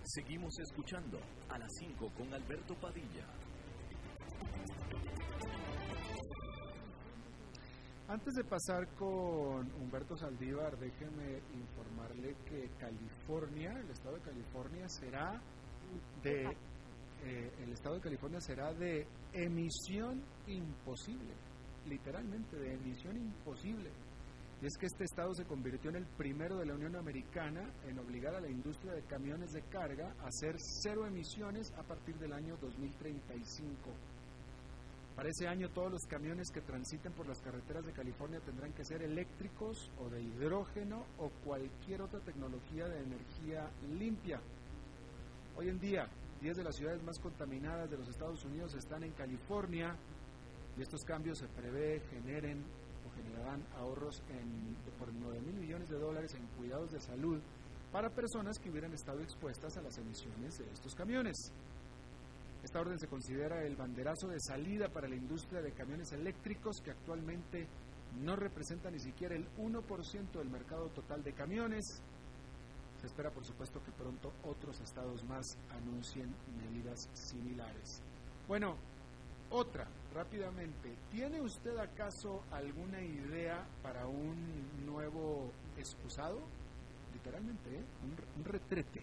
[0.03, 3.27] Seguimos escuchando a las 5 con Alberto Padilla.
[8.09, 15.41] Antes de pasar con Humberto Saldívar, déjeme informarle que California, el estado de California será
[16.25, 16.57] de
[17.25, 21.35] eh, el estado de California será de emisión imposible,
[21.87, 23.91] literalmente de emisión imposible.
[24.63, 27.99] Y es que este estado se convirtió en el primero de la Unión Americana en
[27.99, 32.35] obligar a la industria de camiones de carga a hacer cero emisiones a partir del
[32.35, 33.91] año 2035.
[35.17, 38.85] Para ese año todos los camiones que transiten por las carreteras de California tendrán que
[38.85, 44.41] ser eléctricos o de hidrógeno o cualquier otra tecnología de energía limpia.
[45.57, 46.09] Hoy en día,
[46.41, 49.95] 10 de las ciudades más contaminadas de los Estados Unidos están en California
[50.77, 52.65] y estos cambios se prevé generen
[53.07, 57.41] o generarán ahorros en, por 9 mil millones de dólares en cuidados de salud
[57.93, 61.37] para personas que hubieran estado expuestas a las emisiones de estos camiones.
[62.63, 66.91] Esta orden se considera el banderazo de salida para la industria de camiones eléctricos que
[66.91, 67.67] actualmente
[68.23, 72.03] no representa ni siquiera el 1% del mercado total de camiones
[73.01, 78.03] se espera, por supuesto, que pronto otros estados más anuncien medidas similares.
[78.47, 78.77] Bueno,
[79.51, 80.95] otra, rápidamente.
[81.11, 86.41] ¿Tiene usted acaso alguna idea para un nuevo excusado?
[87.15, 87.85] Literalmente, ¿eh?
[88.37, 89.03] un, retrete.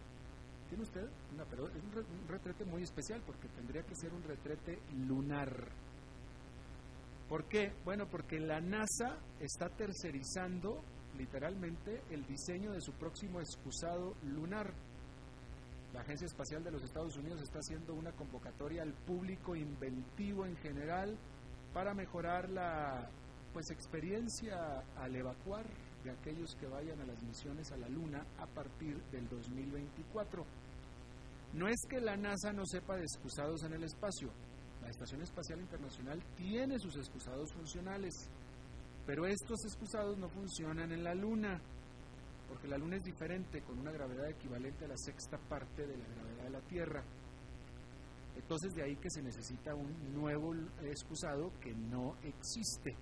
[0.70, 1.08] ¿Tiene usted?
[1.34, 5.52] Una, es un retrete muy especial porque tendría que ser un retrete lunar.
[7.28, 7.74] ¿Por qué?
[7.84, 10.82] Bueno, porque la NASA está tercerizando
[11.18, 14.74] literalmente el diseño de su próximo excusado lunar.
[15.94, 20.56] La Agencia Espacial de los Estados Unidos está haciendo una convocatoria al público inventivo en
[20.58, 21.18] general
[21.74, 23.10] para mejorar la
[23.54, 25.66] pues experiencia al evacuar
[26.04, 30.46] de aquellos que vayan a las misiones a la Luna a partir del 2024.
[31.54, 34.30] No es que la NASA no sepa de excusados en el espacio.
[34.82, 38.14] La Estación Espacial Internacional tiene sus excusados funcionales,
[39.08, 41.62] pero estos excusados no funcionan en la Luna,
[42.50, 46.06] porque la Luna es diferente, con una gravedad equivalente a la sexta parte de la
[46.06, 47.04] gravedad de la Tierra.
[48.36, 50.54] Entonces de ahí que se necesita un nuevo
[50.84, 52.96] excusado que no existe.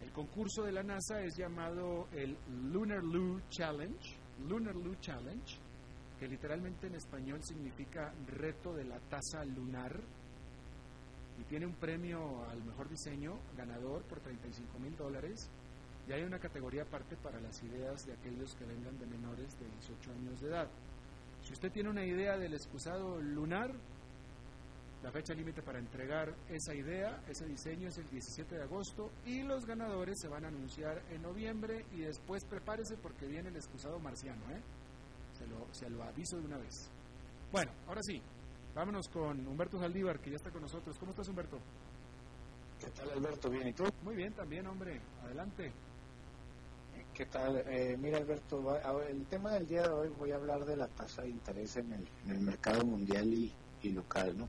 [0.00, 2.36] El concurso de la NASA es llamado el
[2.72, 4.18] Lunar Loo Challenge,
[4.48, 5.60] Lunar Loo Challenge,
[6.18, 10.00] que literalmente en español significa reto de la taza lunar,
[11.38, 15.50] y tiene un premio al mejor diseño ganador por 35 mil dólares,
[16.08, 19.66] y hay una categoría aparte para las ideas de aquellos que vengan de menores de
[19.66, 20.68] 18 años de edad.
[21.42, 23.72] Si usted tiene una idea del excusado lunar,
[25.02, 29.42] la fecha límite para entregar esa idea, ese diseño es el 17 de agosto y
[29.42, 33.98] los ganadores se van a anunciar en noviembre y después prepárese porque viene el excusado
[33.98, 34.60] marciano, ¿eh?
[35.36, 36.88] Se lo, se lo aviso de una vez.
[37.50, 38.22] Bueno, ahora sí,
[38.74, 40.98] vámonos con Humberto Saldívar que ya está con nosotros.
[40.98, 41.58] ¿Cómo estás Humberto?
[42.80, 43.50] ¿Qué tal Alberto?
[43.50, 43.84] ¿Bien y tú?
[44.02, 45.00] Muy bien también, hombre.
[45.24, 45.72] Adelante.
[47.14, 47.62] ¿Qué tal?
[47.66, 48.76] Eh, mira Alberto,
[49.08, 51.92] el tema del día de hoy voy a hablar de la tasa de interés en
[51.92, 53.52] el, en el mercado mundial y,
[53.82, 54.48] y local, ¿no?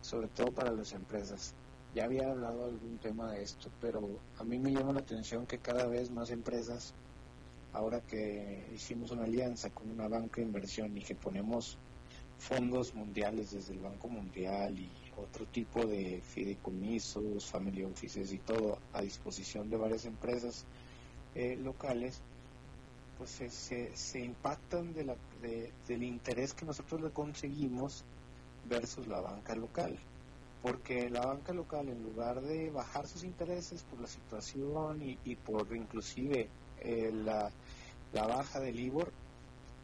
[0.00, 1.54] sobre todo para las empresas.
[1.94, 5.58] Ya había hablado algún tema de esto, pero a mí me llama la atención que
[5.58, 6.94] cada vez más empresas,
[7.72, 11.78] ahora que hicimos una alianza con una banca de inversión y que ponemos
[12.40, 18.78] fondos mundiales desde el Banco Mundial y otro tipo de fideicomisos, family offices y todo
[18.92, 20.64] a disposición de varias empresas
[21.34, 22.20] eh, locales,
[23.18, 25.16] pues se, se, impactan de la,
[25.86, 28.04] del interés que nosotros le conseguimos
[28.68, 29.98] versus la banca local.
[30.62, 35.74] Porque la banca local, en lugar de bajar sus intereses por la situación y, por
[35.74, 36.48] inclusive
[36.80, 37.50] eh, la,
[38.12, 39.12] baja del IBOR,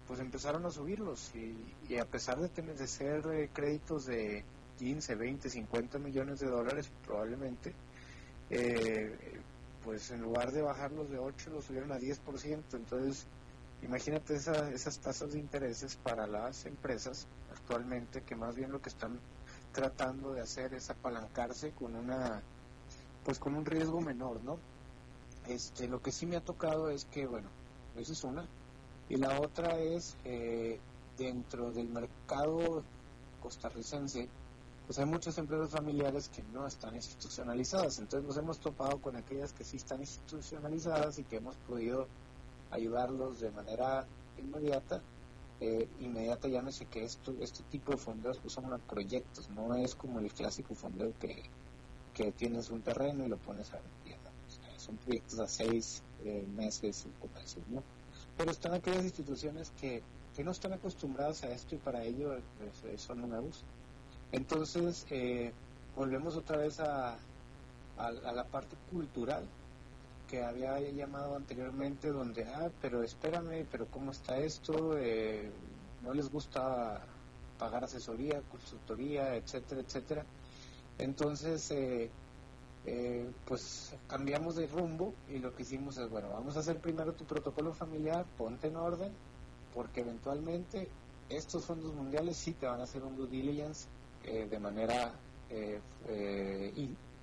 [0.07, 4.45] pues empezaron a subirlos y, a pesar de tener de ser eh, créditos de
[4.79, 7.75] 15, 20, 50 millones de dólares probablemente,
[8.51, 9.17] eh,
[9.85, 12.63] pues en lugar de bajarlos de 8 los subieron a 10%.
[12.73, 13.27] Entonces,
[13.83, 19.19] imagínate esas tasas de intereses para las empresas actualmente que más bien lo que están
[19.73, 22.43] tratando de hacer es apalancarse con una
[23.27, 24.57] pues con un riesgo menor, ¿no?
[25.49, 27.49] Este, lo que sí me ha tocado es que, bueno,
[27.97, 28.47] esa es una.
[29.09, 30.79] Y la otra es, eh,
[31.17, 32.83] dentro del mercado
[33.41, 34.29] costarricense,
[34.87, 37.99] pues hay muchas empresas familiares que no están institucionalizadas.
[37.99, 42.07] Entonces nos hemos topado con aquellas que sí están institucionalizadas y que hemos podido
[42.71, 44.07] ayudarlos de manera
[44.39, 45.01] inmediata
[45.61, 50.21] eh, inmediata llámese que esto, este tipo de fondeos pues son proyectos, no es como
[50.21, 51.45] el clásico fondeo que,
[52.13, 54.19] que tienes un terreno y lo pones a vender,
[54.77, 57.83] son proyectos a seis eh, meses, cinco meses, ¿no?
[58.37, 60.03] Pero están aquellas instituciones que,
[60.35, 63.65] que no están acostumbradas a esto y para ello pues, son nuevos.
[64.33, 65.53] Entonces, eh,
[65.95, 67.17] volvemos otra vez a,
[67.97, 69.47] a la parte cultural
[70.29, 74.99] que había llamado anteriormente donde, ah, pero espérame, pero ¿cómo está esto?
[74.99, 75.51] Eh,
[76.03, 77.01] no les gusta
[77.59, 80.25] pagar asesoría, consultoría, etcétera, etcétera.
[80.99, 82.11] Entonces, eh,
[82.87, 87.13] eh, pues cambiamos de rumbo y lo que hicimos es, bueno, vamos a hacer primero
[87.13, 89.13] tu protocolo familiar, ponte en orden,
[89.75, 90.89] porque eventualmente
[91.29, 93.89] estos fondos mundiales sí te van a hacer un due diligence
[94.25, 95.13] de manera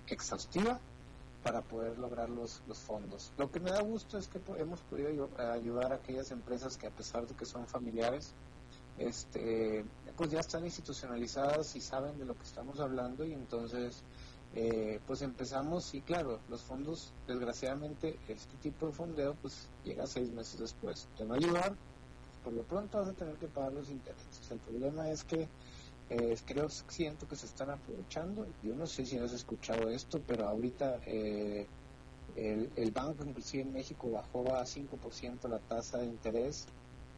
[0.07, 0.79] exhaustiva
[1.43, 3.31] para poder lograr los, los fondos.
[3.37, 6.91] Lo que me da gusto es que hemos podido ayudar a aquellas empresas que a
[6.91, 8.33] pesar de que son familiares,
[8.97, 9.83] este,
[10.15, 14.03] pues ya están institucionalizadas y saben de lo que estamos hablando y entonces
[14.55, 20.31] eh, pues empezamos y claro, los fondos, desgraciadamente este tipo de fondeo pues llega seis
[20.31, 21.07] meses después.
[21.17, 21.75] Te va a ayudar,
[22.43, 24.51] por lo pronto vas a tener que pagar los intereses.
[24.51, 25.47] El problema es que
[26.11, 28.45] eh, creo, siento que se están aprovechando.
[28.61, 31.65] Yo no sé si has escuchado esto, pero ahorita eh,
[32.35, 36.67] el, banco, inclusive en México, bajó a 5% la tasa de interés.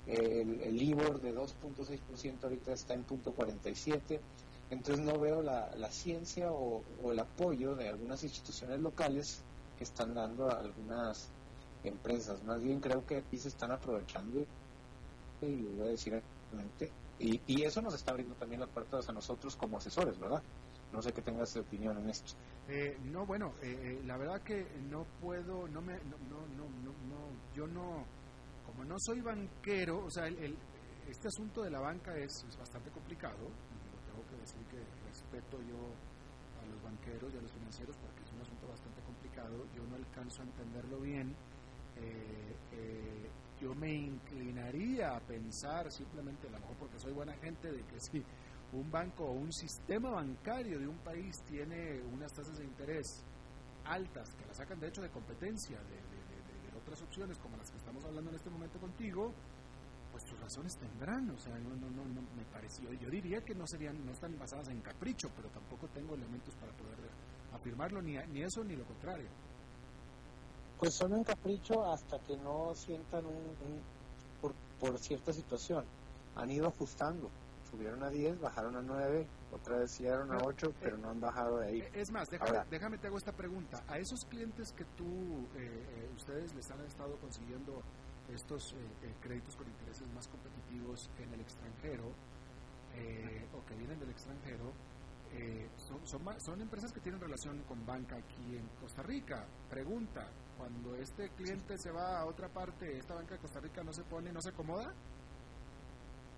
[0.07, 4.21] El, el IBOR de 2.6% ahorita está en punto 47.
[4.69, 9.43] Entonces no veo la, ciencia o, el apoyo de algunas instituciones locales
[9.77, 11.29] que están dando a algunas
[11.83, 12.43] empresas.
[12.43, 14.45] Más bien creo que aquí se están aprovechando
[15.41, 16.21] y voy a decir
[17.19, 20.41] y, y eso nos está abriendo también las puertas a nosotros como asesores, ¿verdad?
[20.91, 22.33] No sé qué tengas de opinión en esto.
[22.67, 26.91] Eh, no, bueno, eh, eh, la verdad que no puedo, no me, no, no, no,
[27.07, 28.03] no, yo no,
[28.65, 30.57] como no soy banquero, o sea, el,
[31.07, 33.37] este asunto de la banca es, bastante complicado,
[34.45, 34.77] decir que
[35.09, 35.81] respeto yo
[36.61, 39.95] a los banqueros y a los financieros porque es un asunto bastante complicado, yo no
[39.95, 41.35] alcanzo a entenderlo bien,
[43.59, 47.99] yo me inclinaría a pensar, simplemente a lo mejor porque soy buena gente, de que
[47.99, 48.23] si
[48.73, 53.23] un banco o un sistema bancario de un país tiene unas tasas de interés
[53.85, 56.15] altas, que la sacan de hecho de competencia de,
[56.77, 59.33] otras opciones como las que estamos hablando en este momento contigo,
[60.15, 63.53] pues sus razones tendrán, o sea, no, no, no, no me pareció, yo diría que
[63.53, 66.95] no serían, no están basadas en capricho, pero tampoco tengo elementos para poder
[67.53, 69.27] afirmarlo, ni, ni eso ni lo contrario.
[70.79, 73.81] Pues son un capricho hasta que no sientan un,
[74.39, 75.83] por, por cierta situación.
[76.37, 77.29] Han ido ajustando
[77.69, 81.59] subieron a 10, bajaron a 9, otra vez llegaron a 8, pero no han bajado
[81.59, 81.79] de ahí.
[81.81, 83.83] Eh, es más, déjame, déjame te hago esta pregunta.
[83.87, 85.03] A esos clientes que tú,
[85.57, 87.81] eh, eh, ustedes les han estado consiguiendo
[88.33, 88.75] estos
[89.21, 92.11] créditos con intereses más competitivos en el extranjero,
[93.53, 94.71] o que vienen del extranjero,
[95.77, 99.45] son, son, son, empresas que tienen relación con banca aquí en Costa Rica.
[99.69, 103.91] Pregunta, cuando este cliente se va a otra parte, ¿esta banca de Costa Rica no
[103.93, 104.93] se pone, no se acomoda?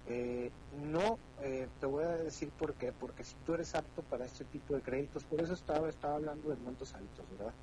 [0.09, 0.49] Eh,
[0.83, 4.45] no, eh, te voy a decir por qué, porque si tú eres apto para este
[4.45, 7.53] tipo de créditos, por eso estaba, estaba hablando de montos altos, ¿verdad?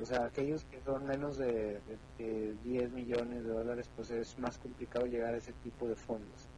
[0.00, 1.80] O sea, aquellos que son menos de,
[2.18, 6.48] 10 millones de dólares, pues es más complicado llegar a ese tipo de fondos.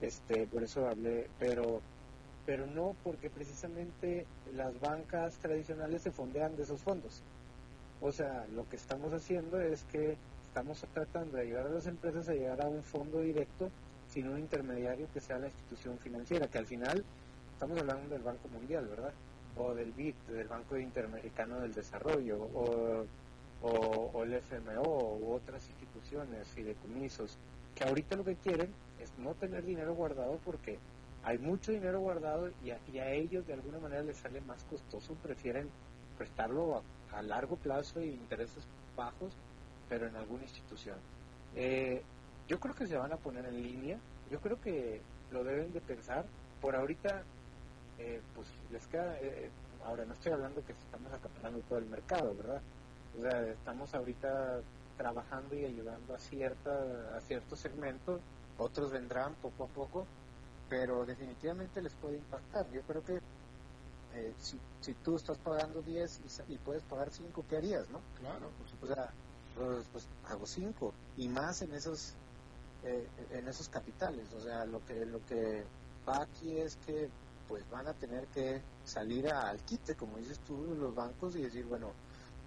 [0.00, 1.80] Este, por eso hablé, pero
[2.46, 7.22] pero no porque precisamente las bancas tradicionales se fondean de esos fondos.
[8.00, 10.16] O sea, lo que estamos haciendo es que
[10.46, 13.70] estamos tratando de ayudar a las empresas a llegar a un fondo directo
[14.08, 17.02] sin un intermediario que sea la institución financiera, que al final
[17.52, 19.12] estamos hablando del Banco Mundial, ¿verdad?
[19.56, 22.38] O del BID, del Banco Interamericano del Desarrollo,
[23.62, 27.38] o, el FMO, u otras instituciones, y fideicomisos,
[27.74, 30.78] que ahorita lo que quieren es no tener dinero guardado porque
[31.24, 35.68] hay mucho dinero guardado y a, ellos de alguna manera les sale más costoso, prefieren
[36.18, 36.82] prestarlo
[37.12, 39.32] a, largo plazo y intereses bajos,
[39.88, 40.96] pero en alguna institución.
[41.54, 42.02] Eh,
[42.48, 43.98] yo creo que se van a poner en línea,
[44.30, 45.00] yo creo que
[45.30, 46.24] lo deben de pensar.
[46.60, 47.22] Por ahorita,
[47.98, 49.50] eh, pues les queda, eh,
[49.84, 52.60] ahora no estoy hablando que estamos acaparando todo el mercado, ¿verdad?
[53.18, 54.60] O sea, estamos ahorita
[54.96, 58.20] trabajando y ayudando a, cierta, a ciertos segmentos,
[58.58, 60.06] otros vendrán poco a poco,
[60.68, 62.70] pero definitivamente les puede impactar.
[62.70, 63.20] Yo creo que
[64.14, 68.00] eh, si, si tú estás pagando 10 y, puedes pagar 5, ¿qué harías, no?
[68.20, 68.50] Claro,
[68.82, 69.10] O sea,
[69.56, 72.14] pues, pues hago 5 y más en esos
[72.84, 74.26] eh, en esos capitales.
[74.36, 75.64] O sea, lo que, lo que
[76.06, 77.08] va aquí es que
[77.48, 81.64] pues van a tener que salir al quite, como dices tú, los bancos y decir,
[81.66, 81.88] bueno,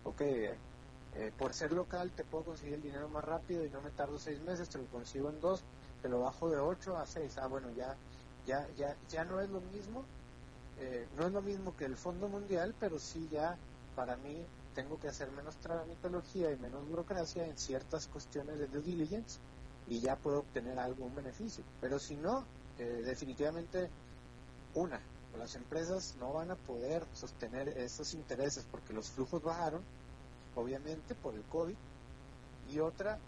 [0.04, 3.90] ok, eh, por ser local te puedo conseguir el dinero más rápido y no me
[3.92, 5.62] tardo seis meses, te lo consigo en dos,
[6.02, 7.38] te lo bajo de ocho a seis.
[7.38, 7.96] Ah, bueno, ya,
[8.46, 10.04] ya, ya, ya no es lo mismo,
[10.80, 13.58] eh, no es lo mismo que el Fondo Mundial, pero sí ya
[13.96, 14.46] para mí
[14.76, 19.40] tengo que hacer menos tramitología y menos burocracia en ciertas cuestiones de due diligence
[19.88, 21.64] y ya puedo obtener algún beneficio.
[21.82, 22.46] Pero si no,
[22.78, 23.90] eh, definitivamente,
[24.78, 25.00] una,
[25.38, 29.82] las empresas no van a poder sostener esos intereses porque los flujos bajaron,
[30.56, 31.76] obviamente por el COVID,
[32.72, 33.20] y otra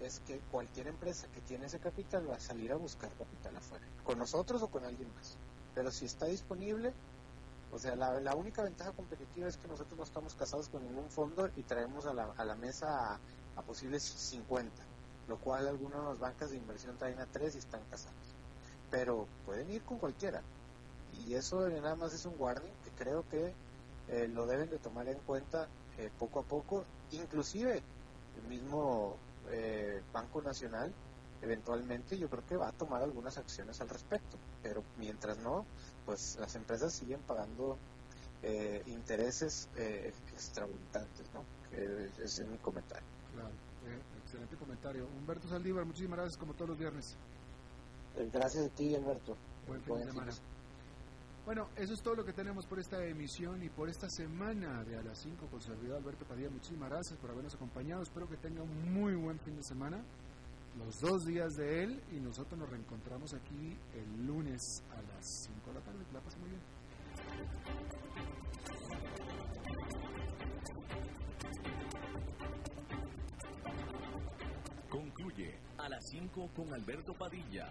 [0.00, 3.84] es que cualquier empresa que tiene ese capital va a salir a buscar capital afuera,
[4.04, 5.36] con nosotros o con alguien más.
[5.74, 6.92] Pero si está disponible,
[7.72, 11.10] o sea, la, la única ventaja competitiva es que nosotros no estamos casados con ningún
[11.10, 13.20] fondo y traemos a la, a la mesa a,
[13.56, 14.88] a posibles 50
[15.28, 18.16] lo cual algunas bancas de inversión traen a tres y están casados.
[18.90, 20.42] Pero pueden ir con cualquiera.
[21.26, 23.52] Y eso nada más es un warning que creo que
[24.08, 26.84] eh, lo deben de tomar en cuenta eh, poco a poco.
[27.12, 27.82] Inclusive
[28.36, 29.16] el mismo
[29.50, 30.92] eh, Banco Nacional
[31.40, 34.36] eventualmente yo creo que va a tomar algunas acciones al respecto.
[34.62, 35.64] Pero mientras no,
[36.04, 37.76] pues las empresas siguen pagando
[38.86, 39.68] intereses
[40.32, 41.42] extravagantes, ¿no?
[41.70, 43.04] Que es, mi comentario.
[43.34, 43.50] Claro.
[44.22, 45.06] Excelente comentario.
[45.18, 47.16] Humberto Saldívar, muchísimas gracias como todos los viernes.
[48.16, 49.36] Eh, gracias a ti, Humberto.
[49.66, 50.32] Buen fin de semana.
[51.48, 54.98] Bueno, eso es todo lo que tenemos por esta emisión y por esta semana de
[54.98, 56.50] a las 5 con servidor Alberto Padilla.
[56.50, 58.02] Muchísimas gracias por habernos acompañado.
[58.02, 59.96] Espero que tenga un muy buen fin de semana,
[60.78, 65.68] los dos días de él, y nosotros nos reencontramos aquí el lunes a las 5
[65.68, 66.04] de la tarde.
[66.12, 66.60] la pasen muy bien.
[75.78, 77.70] a las 5 con Alberto Padilla.